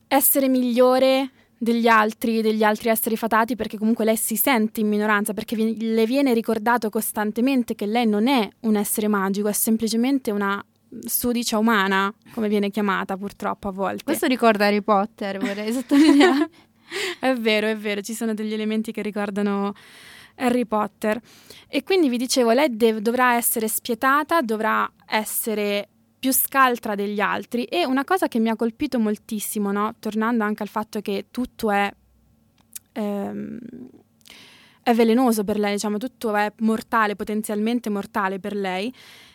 essere 0.09 0.49
migliore 0.49 1.31
degli 1.59 1.89
altri, 1.89 2.41
degli 2.41 2.65
altri 2.65 2.89
esseri 2.89 3.19
fatati, 3.19 3.55
perché 3.55 3.77
comunque 3.77 4.07
lei 4.07 4.17
si 4.17 4.37
sente 4.37 4.81
in 4.81 4.89
minoranza, 4.89 5.35
perché 5.35 5.57
vi, 5.57 5.93
le 5.93 6.07
viene 6.07 6.33
ricordato 6.33 6.89
costantemente 6.89 7.75
che 7.75 7.85
lei 7.85 8.07
non 8.07 8.29
è 8.29 8.49
un 8.61 8.77
essere 8.77 9.09
magico, 9.09 9.49
è 9.49 9.53
semplicemente 9.53 10.31
una 10.31 10.65
sudicia 11.01 11.59
umana, 11.59 12.13
come 12.33 12.49
viene 12.49 12.71
chiamata 12.71 13.17
purtroppo 13.17 13.69
a 13.69 13.73
volte. 13.73 14.05
Questo 14.05 14.27
ricorda 14.27 14.67
Harry 14.67 14.83
Potter, 14.83 15.39
vorrei 15.39 15.73
sottolineare. 15.73 16.51
è 17.21 17.35
vero, 17.35 17.67
è 17.67 17.77
vero, 17.77 18.01
ci 18.01 18.15
sono 18.15 18.35
degli 18.35 18.53
elementi 18.53 18.93
che 18.93 19.03
ricordano 19.03 19.75
Harry 20.37 20.67
Potter. 20.67 21.21
E 21.69 21.83
quindi 21.83 22.09
vi 22.09 22.19
dicevo, 22.19 22.53
lei 22.53 22.77
dev- 22.77 22.99
dovrà 22.99 23.35
essere 23.35 23.69
spietata, 23.69 24.41
dovrà 24.43 24.91
essere 25.07 25.89
più 26.23 26.33
scaltra 26.33 26.95
degli 26.95 27.19
altri 27.19 27.65
e 27.65 27.85
una 27.85 28.05
cosa 28.05 28.29
che 28.29 28.39
mi 28.39 28.49
ha 28.49 28.55
colpito 28.55 29.01
moltissimo, 29.01 29.73
no? 29.73 29.97
tornando 29.99 30.45
anche 30.45 30.63
al 30.63 30.69
fatto 30.69 31.01
che 31.01 31.27
tutto 31.33 31.71
è, 31.73 31.93
ehm, 32.93 33.59
è 34.85 34.95
velenoso 34.95 35.43
per 35.43 35.59
lei, 35.59 35.73
diciamo, 35.73 35.99
tutto 35.99 36.33
è 36.37 36.53
mortale, 36.59 37.17
potenzialmente 37.17 37.91
mortale 37.91 38.39
per 38.39 38.55
lei, 38.55 38.93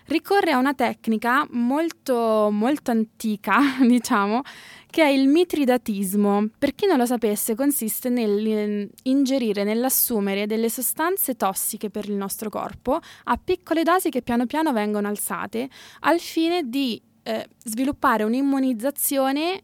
ricorre 0.08 0.52
a 0.52 0.58
una 0.58 0.74
tecnica 0.74 1.46
molto, 1.52 2.50
molto 2.52 2.92
antica, 2.92 3.58
diciamo, 3.82 4.42
che 4.90 5.04
è 5.04 5.08
il 5.08 5.28
mitridatismo. 5.28 6.50
Per 6.58 6.76
chi 6.76 6.86
non 6.86 6.98
lo 6.98 7.06
sapesse, 7.06 7.56
consiste 7.56 8.10
nell'ingerire, 8.10 9.64
nell'assumere 9.64 10.46
delle 10.46 10.70
sostanze 10.70 11.36
tossiche 11.36 11.90
per 11.90 12.10
il 12.10 12.16
nostro 12.16 12.50
corpo 12.50 13.00
a 13.26 13.40
piccole 13.44 13.84
dosi 13.84 14.10
che 14.10 14.22
piano 14.22 14.46
piano 14.46 14.72
vengono 14.74 15.08
alzate 15.08 15.70
al 16.02 16.20
fine 16.20 16.64
di 16.70 17.02
eh, 17.24 17.48
sviluppare 17.64 18.24
un'immunizzazione 18.24 19.62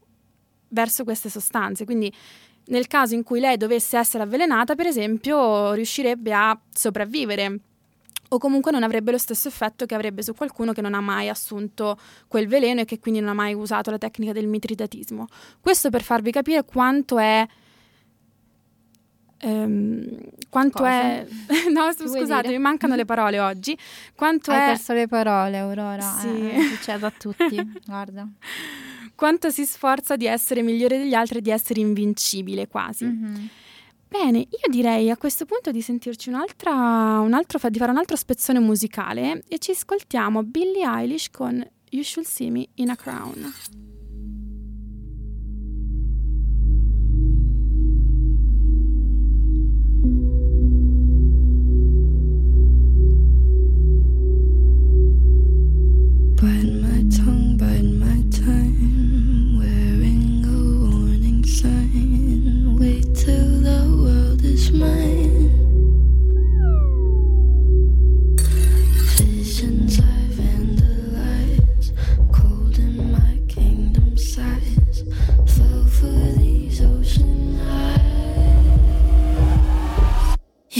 verso 0.69 1.03
queste 1.03 1.29
sostanze. 1.29 1.85
Quindi 1.85 2.11
nel 2.65 2.87
caso 2.87 3.13
in 3.13 3.23
cui 3.23 3.39
lei 3.39 3.57
dovesse 3.57 3.97
essere 3.97 4.23
avvelenata, 4.23 4.75
per 4.75 4.87
esempio, 4.87 5.73
riuscirebbe 5.73 6.33
a 6.33 6.57
sopravvivere 6.71 7.59
o 8.33 8.37
comunque 8.39 8.71
non 8.71 8.83
avrebbe 8.83 9.11
lo 9.11 9.17
stesso 9.17 9.47
effetto 9.47 9.85
che 9.85 9.93
avrebbe 9.95 10.23
su 10.23 10.33
qualcuno 10.33 10.73
che 10.73 10.81
non 10.81 10.93
ha 10.93 11.01
mai 11.01 11.29
assunto 11.29 11.97
quel 12.27 12.47
veleno 12.47 12.81
e 12.81 12.85
che 12.85 12.99
quindi 12.99 13.19
non 13.19 13.29
ha 13.29 13.33
mai 13.33 13.53
usato 13.53 13.91
la 13.91 13.97
tecnica 13.97 14.31
del 14.31 14.47
mitridatismo. 14.47 15.27
Questo 15.61 15.89
per 15.89 16.01
farvi 16.03 16.31
capire 16.31 16.63
quanto 16.63 17.17
è 17.19 17.47
Um, 19.45 20.07
quanto 20.49 20.77
Cosa? 20.77 20.89
è 21.01 21.27
no 21.69 21.91
scusate 21.91 22.47
mi 22.47 22.59
mancano 22.59 22.95
le 22.95 23.03
parole 23.03 23.41
oggi 23.41 23.77
quanto 24.15 24.51
Hai 24.51 24.57
è 24.61 24.65
perso 24.67 24.93
le 24.93 25.05
parole 25.09 25.57
Aurora 25.57 25.99
Sì. 25.99 26.27
eh, 26.51 26.61
succede 26.73 27.05
a 27.05 27.11
tutti 27.11 27.61
guarda 27.85 28.25
quanto 29.15 29.49
si 29.49 29.65
sforza 29.65 30.15
di 30.15 30.27
essere 30.27 30.61
migliore 30.61 30.97
degli 30.97 31.13
altri 31.13 31.39
e 31.39 31.41
di 31.41 31.49
essere 31.51 31.81
invincibile 31.81 32.69
quasi 32.69 33.03
Mhm. 33.03 33.49
Bene, 34.13 34.37
io 34.37 34.69
direi 34.69 35.09
a 35.09 35.17
questo 35.17 35.45
punto 35.45 35.71
di 35.71 35.81
sentirci 35.81 36.29
un'altra, 36.29 36.71
un 37.19 37.33
altro, 37.33 37.57
di 37.67 37.79
fare 37.79 37.89
un 37.89 37.97
altro 37.97 38.15
spezzone 38.15 38.59
musicale 38.59 39.43
e 39.47 39.57
ci 39.57 39.71
ascoltiamo 39.71 40.43
Billie 40.43 40.85
Eilish 40.85 41.31
con 41.31 41.67
You 41.89 42.03
Should 42.03 42.27
See 42.27 42.51
Me 42.51 42.67
in 42.75 42.91
a 42.91 42.95
Crown. 42.95 43.51
Bite 56.39 56.82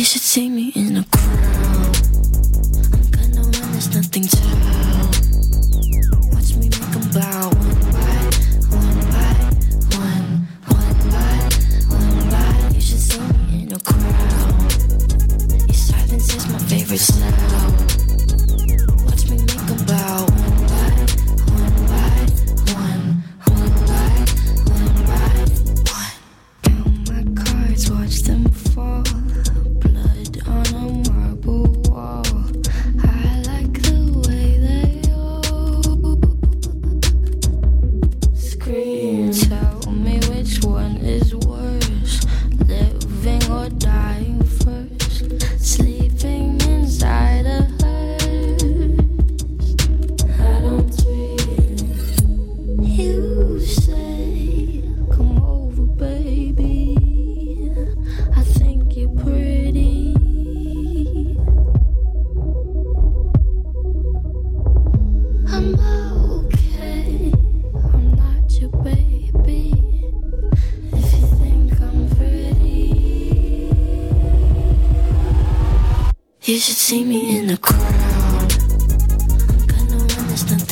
You 0.03 0.07
should 0.07 0.21
see 0.21 0.49
me 0.49 0.73
in 0.75 0.97
a 0.97 1.05
crowd. 1.05 1.52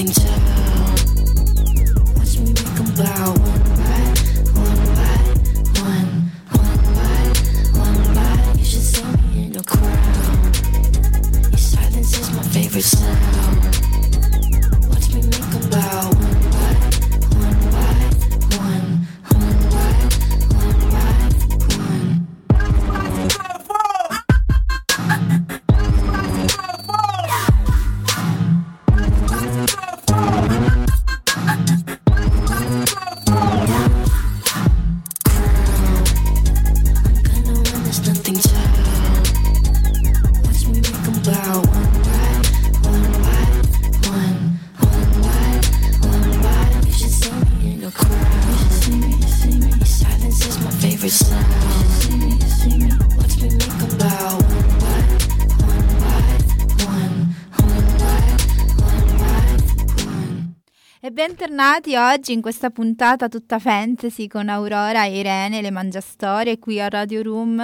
Nothing 0.03 0.45
to. 0.45 0.50
Bentornati 61.51 61.97
oggi 61.97 62.31
in 62.31 62.39
questa 62.39 62.69
puntata 62.69 63.27
tutta 63.27 63.59
fantasy 63.59 64.27
con 64.27 64.47
Aurora 64.47 65.03
e 65.03 65.19
Irene, 65.19 65.61
le 65.61 65.69
Mangiastorie, 65.69 66.59
qui 66.59 66.79
a 66.79 66.87
Radio 66.87 67.21
Room, 67.21 67.57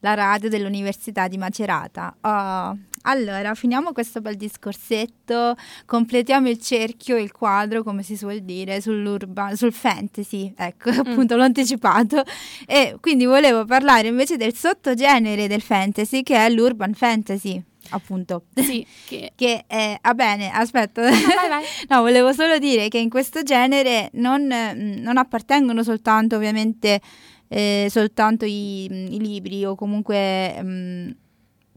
la 0.00 0.14
radio 0.14 0.50
dell'Università 0.50 1.26
di 1.26 1.38
Macerata. 1.38 2.14
Oh, 2.20 2.76
allora, 3.02 3.54
finiamo 3.54 3.92
questo 3.92 4.20
bel 4.20 4.36
discorsetto, 4.36 5.56
completiamo 5.86 6.50
il 6.50 6.58
cerchio, 6.58 7.16
il 7.16 7.32
quadro, 7.32 7.82
come 7.82 8.02
si 8.02 8.14
suol 8.14 8.40
dire, 8.40 8.82
sull'urban, 8.82 9.56
sul 9.56 9.72
fantasy, 9.72 10.52
ecco, 10.54 10.90
appunto 10.90 11.34
l'ho 11.34 11.44
anticipato. 11.44 12.22
E 12.66 12.98
quindi 13.00 13.24
volevo 13.24 13.64
parlare 13.64 14.08
invece 14.08 14.36
del 14.36 14.54
sottogenere 14.54 15.48
del 15.48 15.62
fantasy, 15.62 16.22
che 16.22 16.36
è 16.36 16.50
l'urban 16.50 16.92
fantasy 16.92 17.64
appunto. 17.90 18.44
Sì, 18.54 18.86
che... 19.06 19.32
che 19.36 19.64
è, 19.66 19.96
ah 20.00 20.14
bene, 20.14 20.50
aspetta. 20.50 21.02
vai, 21.02 21.48
vai. 21.48 21.64
no, 21.88 22.00
volevo 22.00 22.32
solo 22.32 22.58
dire 22.58 22.88
che 22.88 22.98
in 22.98 23.08
questo 23.08 23.42
genere 23.42 24.10
non, 24.14 24.42
mm, 24.42 25.02
non 25.02 25.16
appartengono 25.16 25.82
soltanto 25.82 26.36
ovviamente 26.36 27.00
eh, 27.48 27.88
soltanto 27.90 28.44
i, 28.44 28.84
i, 28.84 29.18
libri 29.18 29.64
o 29.64 29.74
comunque 29.74 30.62
mh, 30.62 31.10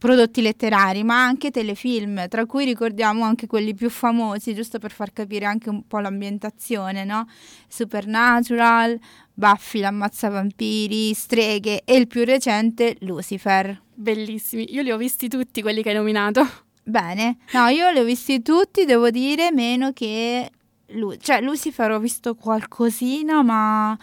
prodotti 0.03 0.41
letterari, 0.41 1.01
ma 1.05 1.23
anche 1.23 1.49
telefilm, 1.49 2.27
tra 2.27 2.45
cui 2.45 2.65
ricordiamo 2.65 3.23
anche 3.23 3.47
quelli 3.47 3.73
più 3.73 3.89
famosi, 3.89 4.53
giusto 4.53 4.77
per 4.77 4.91
far 4.91 5.13
capire 5.13 5.45
anche 5.45 5.69
un 5.69 5.87
po' 5.87 5.99
l'ambientazione, 5.99 7.05
no? 7.05 7.25
Supernatural, 7.69 8.99
Buffy 9.33 9.79
l'ammazza 9.79 10.27
vampiri, 10.27 11.13
Streghe 11.13 11.83
e 11.85 11.95
il 11.95 12.07
più 12.07 12.25
recente 12.25 12.97
Lucifer. 12.99 13.81
Bellissimi, 13.93 14.73
io 14.73 14.81
li 14.81 14.91
ho 14.91 14.97
visti 14.97 15.29
tutti 15.29 15.61
quelli 15.61 15.81
che 15.81 15.91
hai 15.91 15.95
nominato. 15.95 16.45
Bene, 16.83 17.37
no, 17.53 17.67
io 17.67 17.89
li 17.91 17.99
ho 17.99 18.03
visti 18.03 18.41
tutti, 18.41 18.83
devo 18.83 19.09
dire, 19.09 19.53
meno 19.53 19.93
che... 19.93 20.51
Lu- 20.87 21.15
cioè, 21.15 21.39
Lucifer 21.39 21.91
ho 21.91 21.99
visto 21.99 22.35
qualcosina, 22.35 23.41
ma... 23.41 23.97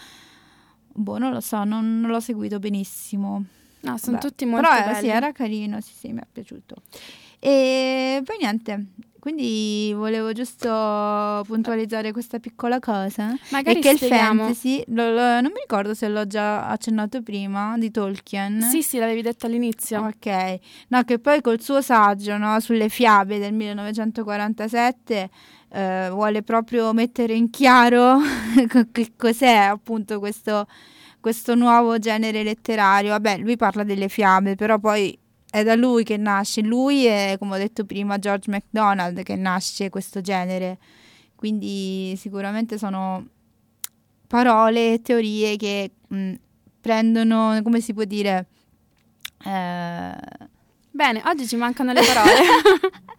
Boh, 0.94 1.18
non 1.18 1.30
lo 1.30 1.40
so, 1.40 1.62
non, 1.64 2.00
non 2.00 2.10
l'ho 2.10 2.20
seguito 2.20 2.58
benissimo. 2.58 3.44
No, 3.82 3.96
sono 3.96 4.18
Beh, 4.18 4.22
tutti 4.28 4.44
molto 4.44 4.68
però, 4.68 4.84
belli. 4.84 5.00
sì, 5.00 5.08
era 5.08 5.32
carino, 5.32 5.80
sì, 5.80 5.92
sì, 5.94 6.12
mi 6.12 6.20
è 6.20 6.26
piaciuto. 6.30 6.76
E 7.38 8.20
poi 8.24 8.36
niente, 8.38 8.86
quindi 9.18 9.92
volevo 9.94 10.32
giusto 10.32 11.42
puntualizzare 11.46 12.12
questa 12.12 12.38
piccola 12.38 12.78
cosa. 12.78 13.34
Magari 13.50 13.80
che 13.80 13.90
il 13.90 13.98
fantasy, 13.98 14.82
lo, 14.88 15.10
lo, 15.10 15.40
non 15.40 15.50
mi 15.52 15.60
ricordo 15.60 15.94
se 15.94 16.08
l'ho 16.08 16.26
già 16.26 16.66
accennato 16.66 17.22
prima, 17.22 17.76
di 17.78 17.90
Tolkien. 17.90 18.60
Sì, 18.62 18.82
sì, 18.82 18.98
l'avevi 18.98 19.22
detto 19.22 19.46
all'inizio. 19.46 20.00
Ok, 20.06 20.58
no, 20.88 21.02
che 21.04 21.18
poi 21.18 21.40
col 21.40 21.60
suo 21.60 21.80
saggio 21.80 22.36
no, 22.36 22.60
sulle 22.60 22.88
fiabe 22.88 23.38
del 23.38 23.52
1947 23.52 25.30
eh, 25.72 26.08
vuole 26.10 26.42
proprio 26.42 26.92
mettere 26.92 27.34
in 27.34 27.50
chiaro 27.50 28.18
che 28.92 29.12
cos'è 29.16 29.54
appunto 29.54 30.18
questo 30.18 30.66
questo 31.20 31.54
nuovo 31.54 31.98
genere 31.98 32.42
letterario. 32.42 33.10
Vabbè, 33.10 33.38
lui 33.38 33.56
parla 33.56 33.84
delle 33.84 34.08
fiabe, 34.08 34.54
però 34.54 34.78
poi 34.78 35.16
è 35.50 35.62
da 35.62 35.74
lui 35.74 36.04
che 36.04 36.16
nasce. 36.16 36.62
Lui 36.62 37.06
e, 37.06 37.36
come 37.38 37.54
ho 37.54 37.58
detto 37.58 37.84
prima, 37.84 38.18
George 38.18 38.50
MacDonald 38.50 39.22
che 39.22 39.36
nasce 39.36 39.90
questo 39.90 40.20
genere. 40.20 40.78
Quindi 41.36 42.14
sicuramente 42.16 42.78
sono 42.78 43.26
parole 44.26 44.94
e 44.94 45.02
teorie 45.02 45.56
che 45.56 45.92
mh, 46.06 46.32
prendono, 46.80 47.60
come 47.62 47.80
si 47.80 47.92
può 47.94 48.04
dire... 48.04 48.46
Eh... 49.44 50.48
Bene, 50.92 51.22
oggi 51.24 51.46
ci 51.46 51.56
mancano 51.56 51.92
le 51.92 52.02
parole. 52.02 52.32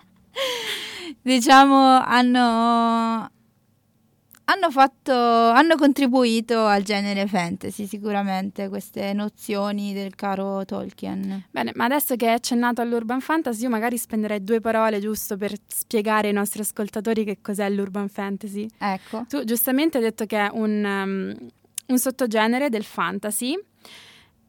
diciamo, 1.22 2.00
hanno 2.04 3.30
hanno 4.52 4.70
fatto, 4.70 5.14
hanno 5.14 5.78
contribuito 5.78 6.66
al 6.66 6.84
genere 6.84 7.26
fantasy 7.26 7.88
sicuramente 7.88 8.68
queste 8.68 9.14
nozioni 9.14 9.94
del 9.94 10.16
caro 10.16 10.66
Tolkien. 10.66 11.46
Bene, 11.50 11.72
ma 11.76 11.86
adesso 11.86 12.18
che 12.18 12.28
hai 12.28 12.34
accennato 12.34 12.82
all'urban 12.82 13.22
fantasy, 13.22 13.64
io 13.64 13.70
magari 13.70 13.98
spenderei 13.98 14.44
due 14.44 14.60
parole 14.60 15.00
giusto 15.00 15.38
per 15.38 15.54
spiegare 15.68 16.28
ai 16.28 16.34
nostri 16.34 16.62
ascoltatori 16.62 17.24
che 17.24 17.38
cos'è 17.42 17.70
l'urban 17.70 18.10
fantasy. 18.10 18.68
Ecco. 18.78 19.26
Tu 19.30 19.46
giustamente 19.46 19.98
hai 19.98 20.04
detto 20.04 20.26
che 20.26 20.46
è 20.46 20.50
un, 20.52 20.84
um, 20.84 21.48
un 21.88 21.98
sottogenere 21.98 22.70
del 22.70 22.84
fantasy. 22.84 23.58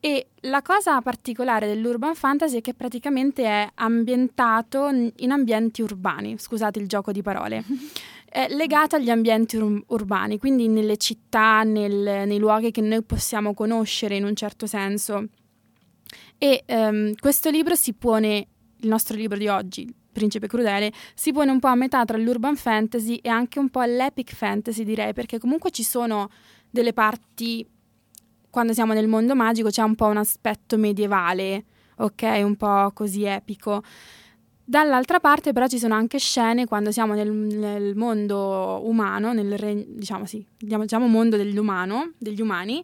E 0.05 0.31
la 0.41 0.62
cosa 0.62 1.01
particolare 1.01 1.69
dell'urban 1.69 2.17
fantasy 2.17 2.59
è 2.59 2.61
che 2.61 2.75
praticamente 2.75 3.45
è 3.45 3.69
ambientato 3.75 4.88
in 4.88 5.31
ambienti 5.31 5.81
urbani, 5.81 6.37
scusate 6.37 6.81
il 6.81 6.88
gioco 6.88 7.12
di 7.12 7.23
parole. 7.23 7.62
è 8.33 8.47
legato 8.49 8.97
agli 8.97 9.11
ambienti 9.11 9.59
ur- 9.59 9.85
urbani, 9.88 10.38
quindi 10.38 10.66
nelle 10.66 10.97
città, 10.97 11.64
nel, 11.64 12.27
nei 12.27 12.38
luoghi 12.38 12.71
che 12.71 12.81
noi 12.81 13.03
possiamo 13.03 13.53
conoscere 13.53 14.16
in 14.16 14.25
un 14.25 14.35
certo 14.35 14.66
senso. 14.66 15.27
E 16.38 16.64
um, 16.68 17.12
questo 17.21 17.51
libro 17.51 17.75
si 17.75 17.92
pone, 17.92 18.47
il 18.79 18.88
nostro 18.88 19.16
libro 19.16 19.37
di 19.37 19.49
oggi, 19.49 19.87
Principe 20.11 20.47
Crudele, 20.47 20.90
si 21.14 21.31
pone 21.31 21.51
un 21.51 21.61
po' 21.61 21.66
a 21.66 21.75
metà 21.75 22.07
tra 22.07 22.16
l'urban 22.16 22.57
fantasy 22.57 23.16
e 23.16 23.29
anche 23.29 23.59
un 23.59 23.68
po' 23.68 23.83
l'epic 23.83 24.35
fantasy, 24.35 24.83
direi, 24.83 25.12
perché 25.12 25.38
comunque 25.38 25.71
ci 25.71 25.83
sono 25.83 26.31
delle 26.71 26.95
parti, 26.95 27.66
quando 28.49 28.73
siamo 28.73 28.95
nel 28.95 29.09
mondo 29.09 29.35
magico, 29.35 29.68
c'è 29.68 29.83
un 29.83 29.95
po' 29.95 30.07
un 30.07 30.16
aspetto 30.16 30.79
medievale, 30.79 31.66
ok? 31.99 32.40
Un 32.42 32.57
po' 32.57 32.92
così 32.95 33.25
epico. 33.25 33.83
Dall'altra 34.72 35.20
parte 35.20 35.52
però 35.52 35.66
ci 35.66 35.78
sono 35.78 35.92
anche 35.92 36.16
scene 36.16 36.64
quando 36.64 36.90
siamo 36.92 37.12
nel, 37.12 37.30
nel 37.30 37.94
mondo 37.94 38.80
umano, 38.85 39.35
nel 39.35 39.58
re, 39.58 39.85
diciamo 39.87 40.24
sì, 40.24 40.42
diciamo 40.56 41.06
mondo 41.08 41.37
dell'umano, 41.37 42.12
degli 42.16 42.40
umani, 42.40 42.82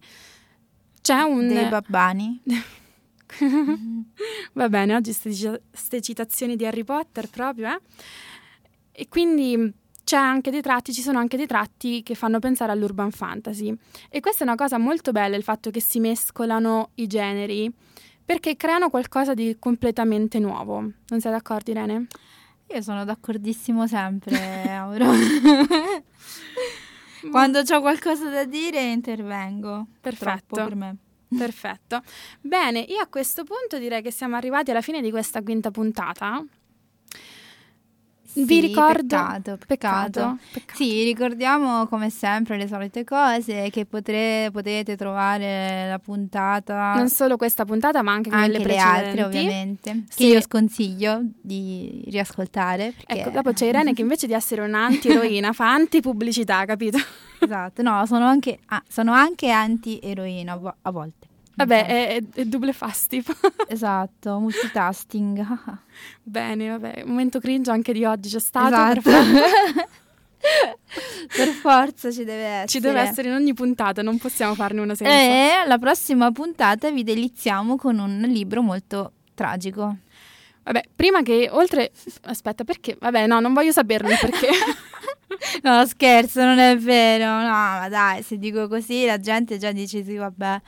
c'è 1.01 1.22
un... 1.22 1.48
Dei 1.48 1.66
babbani. 1.70 2.42
Va 4.53 4.68
bene, 4.68 4.96
oggi 4.96 5.16
queste 5.18 6.03
citazioni 6.03 6.57
di 6.57 6.66
Harry 6.66 6.85
Potter 6.85 7.31
proprio, 7.31 7.68
eh? 7.68 7.81
E 8.92 9.09
quindi 9.09 9.72
c'è 10.05 10.18
anche 10.18 10.51
dei 10.51 10.61
tratti, 10.61 10.92
ci 10.92 11.01
sono 11.01 11.18
anche 11.18 11.38
dei 11.38 11.46
tratti 11.46 12.03
che 12.03 12.14
fanno 12.14 12.38
pensare 12.38 12.70
all'urban 12.70 13.12
fantasy. 13.12 13.74
E 14.11 14.20
questa 14.20 14.44
è 14.44 14.46
una 14.46 14.57
cosa 14.57 14.77
molto 14.77 15.11
bella, 15.12 15.37
il 15.37 15.42
fatto 15.42 15.70
che 15.70 15.81
si 15.81 16.01
mescolano 16.01 16.90
i 16.96 17.07
generi 17.07 17.72
perché 18.29 18.57
creano 18.57 18.91
qualcosa 18.91 19.33
di 19.33 19.57
completamente 19.59 20.38
nuovo. 20.38 20.81
Non 20.81 21.19
sei 21.19 21.33
d'accordo, 21.33 21.71
Irene? 21.71 22.09
Io 22.67 22.83
sono 22.83 23.07
d'accordissimo 23.07 23.87
sempre, 23.87 24.69
Auro. 24.69 25.07
Quando 27.31 27.61
ho 27.61 27.81
qualcosa 27.81 28.29
da 28.29 28.45
dire 28.45 28.83
intervengo. 28.83 29.87
Perfetto. 29.99 30.57
per 30.57 30.75
me. 30.75 30.97
Perfetto. 31.38 32.03
Bene, 32.43 32.81
io 32.81 33.01
a 33.01 33.07
questo 33.07 33.45
punto 33.45 33.79
direi 33.79 34.03
che 34.03 34.11
siamo 34.11 34.37
arrivati 34.37 34.73
alla 34.73 34.83
fine 34.83 35.01
di 35.01 35.11
questa 35.11 35.41
quinta 35.41 35.71
puntata. 35.71 36.45
Sì, 38.38 38.44
Vi 38.44 38.61
ricordo 38.61 39.16
peccato, 39.16 39.59
peccato. 39.66 40.38
peccato. 40.53 40.74
Sì, 40.77 41.03
ricordiamo 41.05 41.87
come 41.88 42.09
sempre 42.09 42.57
le 42.57 42.68
solite 42.68 43.03
cose 43.05 43.68
che 43.70 43.85
potre, 43.85 44.48
potete 44.53 44.96
trovare 44.96 45.88
la 45.88 45.98
puntata 45.98 46.94
Non 46.94 47.09
solo 47.09 47.37
questa 47.37 47.64
puntata, 47.64 48.03
ma 48.03 48.12
anche 48.12 48.31
quelle 48.31 48.57
anche 48.57 48.68
le 48.68 48.77
altre 48.79 49.24
ovviamente 49.24 50.05
Sì. 50.09 50.16
che 50.16 50.27
io 50.27 50.40
sconsiglio 50.40 51.20
di 51.40 52.05
riascoltare 52.09 52.92
perché- 52.96 53.20
Ecco, 53.20 53.31
dopo 53.31 53.53
c'è 53.53 53.66
Irene 53.66 53.92
che 53.92 54.03
invece 54.03 54.27
di 54.27 54.33
essere 54.35 54.61
un'anti-eroina 54.62 55.53
fa 55.53 55.72
anti-pubblicità, 55.72 56.64
capito? 56.64 56.98
esatto, 57.40 57.83
no, 57.83 58.05
sono 58.07 58.24
anche, 58.27 58.59
ah, 58.66 58.83
sono 58.88 59.12
anche 59.12 59.51
anti-eroina 59.51 60.61
a 60.83 60.90
volte. 60.90 61.28
Vabbè, 61.59 61.87
è, 61.87 62.15
è, 62.15 62.23
è 62.35 62.45
double 62.45 62.73
fasti. 62.73 63.23
Esatto, 63.67 64.39
multitasking. 64.39 65.45
Bene, 66.23 66.69
vabbè, 66.71 67.03
momento 67.05 67.41
cringe 67.41 67.71
anche 67.71 67.93
di 67.93 68.05
oggi 68.05 68.29
c'è 68.29 68.39
stato. 68.39 69.01
Esatto. 69.01 69.11
per 71.37 71.49
forza 71.49 72.11
ci 72.13 72.25
deve 72.25 72.45
essere. 72.45 72.69
Ci 72.69 72.81
deve 72.81 73.01
essere 73.01 73.29
in 73.29 73.35
ogni 73.35 73.55
puntata, 73.55 74.03
non 74.03 74.19
possiamo 74.19 74.55
farne 74.55 74.81
una 74.81 74.95
senza. 74.95 75.13
E 75.13 75.51
alla 75.65 75.79
prossima 75.79 76.31
puntata 76.31 76.91
vi 76.91 77.03
deliziamo 77.03 77.77
con 77.77 77.99
un 77.99 78.21
libro 78.29 78.63
molto 78.63 79.13
tragico. 79.35 79.97
Vabbè, 80.63 80.83
prima 80.95 81.23
che 81.23 81.49
oltre... 81.51 81.91
Aspetta, 82.25 82.63
perché? 82.65 82.97
Vabbè, 83.01 83.27
no, 83.27 83.41
non 83.41 83.55
voglio 83.55 83.73
saperlo 83.73 84.11
il 84.11 84.19
perché. 84.21 84.49
No, 85.63 85.87
scherzo, 85.87 86.43
non 86.45 86.59
è 86.59 86.77
vero. 86.77 87.25
No, 87.25 87.49
ma 87.49 87.89
dai, 87.89 88.23
se 88.23 88.39
dico 88.39 88.69
così 88.69 89.05
la 89.05 89.19
gente 89.19 89.59
già 89.59 89.73
dice 89.73 90.03
sì, 90.05 90.17
vabbè. 90.17 90.61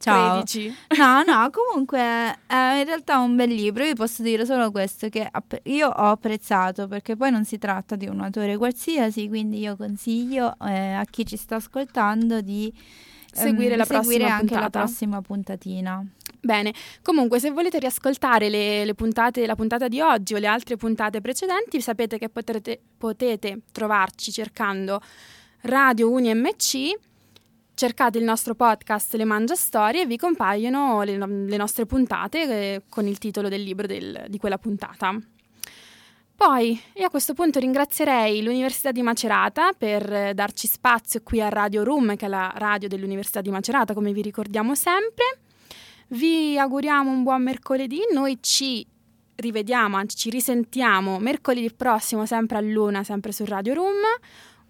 Ciao. 0.00 0.42
13. 0.42 0.74
No, 0.96 1.22
no, 1.24 1.50
comunque 1.50 1.98
è 1.98 2.78
in 2.78 2.84
realtà 2.86 3.18
un 3.18 3.36
bel 3.36 3.50
libro. 3.50 3.84
Io 3.84 3.92
posso 3.94 4.22
dire 4.22 4.46
solo 4.46 4.70
questo: 4.70 5.10
che 5.10 5.28
app- 5.30 5.56
io 5.64 5.88
ho 5.88 6.10
apprezzato 6.10 6.88
perché 6.88 7.16
poi 7.16 7.30
non 7.30 7.44
si 7.44 7.58
tratta 7.58 7.96
di 7.96 8.06
un 8.06 8.20
autore 8.20 8.56
qualsiasi. 8.56 9.28
Quindi 9.28 9.58
io 9.58 9.76
consiglio 9.76 10.56
eh, 10.66 10.92
a 10.94 11.04
chi 11.04 11.26
ci 11.26 11.36
sta 11.36 11.56
ascoltando 11.56 12.40
di 12.40 12.72
ehm, 12.72 13.42
Seguire 13.42 13.76
la 13.76 13.84
seguire 13.84 14.24
prossima 14.24 14.34
anche 14.34 14.54
la 14.54 14.60
puntata. 14.60 14.78
prossima 14.84 15.20
puntatina. 15.20 16.04
Bene, 16.42 16.72
comunque 17.02 17.38
se 17.38 17.50
volete 17.50 17.78
riascoltare 17.78 18.48
le, 18.48 18.86
le 18.86 18.94
puntate, 18.94 19.44
la 19.44 19.54
puntata 19.54 19.88
di 19.88 20.00
oggi 20.00 20.32
o 20.32 20.38
le 20.38 20.46
altre 20.46 20.76
puntate 20.76 21.20
precedenti, 21.20 21.82
sapete 21.82 22.16
che 22.16 22.30
potrete, 22.30 22.80
potete 22.96 23.60
trovarci 23.70 24.32
cercando 24.32 25.02
Radio 25.64 26.08
Uni 26.10 26.32
MC, 26.34 26.92
cercate 27.80 28.18
il 28.18 28.24
nostro 28.24 28.54
podcast 28.54 29.14
Le 29.14 29.24
Mangia 29.24 29.54
Storie 29.54 30.02
e 30.02 30.06
vi 30.06 30.18
compaiono 30.18 31.00
le, 31.00 31.16
le 31.16 31.56
nostre 31.56 31.86
puntate 31.86 32.42
eh, 32.42 32.82
con 32.90 33.06
il 33.06 33.16
titolo 33.16 33.48
del 33.48 33.62
libro 33.62 33.86
del, 33.86 34.26
di 34.28 34.36
quella 34.36 34.58
puntata. 34.58 35.18
Poi, 36.36 36.78
io 36.96 37.06
a 37.06 37.08
questo 37.08 37.32
punto 37.32 37.58
ringrazierei 37.58 38.42
l'Università 38.42 38.92
di 38.92 39.00
Macerata 39.00 39.72
per 39.72 40.12
eh, 40.12 40.34
darci 40.34 40.66
spazio 40.66 41.22
qui 41.22 41.40
a 41.40 41.48
Radio 41.48 41.82
Room, 41.82 42.16
che 42.16 42.26
è 42.26 42.28
la 42.28 42.52
radio 42.54 42.86
dell'Università 42.86 43.40
di 43.40 43.48
Macerata, 43.48 43.94
come 43.94 44.12
vi 44.12 44.20
ricordiamo 44.20 44.74
sempre. 44.74 45.38
Vi 46.08 46.58
auguriamo 46.58 47.10
un 47.10 47.22
buon 47.22 47.42
mercoledì, 47.42 48.00
noi 48.12 48.36
ci 48.42 48.86
rivediamo, 49.36 49.96
anzi 49.96 50.16
ci 50.16 50.28
risentiamo 50.28 51.18
mercoledì 51.18 51.72
prossimo 51.72 52.26
sempre 52.26 52.58
a 52.58 52.60
luna, 52.60 53.04
sempre 53.04 53.32
su 53.32 53.46
Radio 53.46 53.72
Room. 53.72 53.96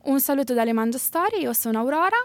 Un 0.04 0.20
saluto 0.20 0.54
dalle 0.54 0.72
Mangia 0.72 0.98
Storie, 0.98 1.40
io 1.40 1.52
sono 1.52 1.80
Aurora. 1.80 2.16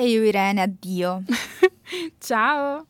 E 0.00 0.06
io 0.06 0.22
Irene, 0.22 0.62
addio. 0.62 1.24
Ciao! 2.20 2.86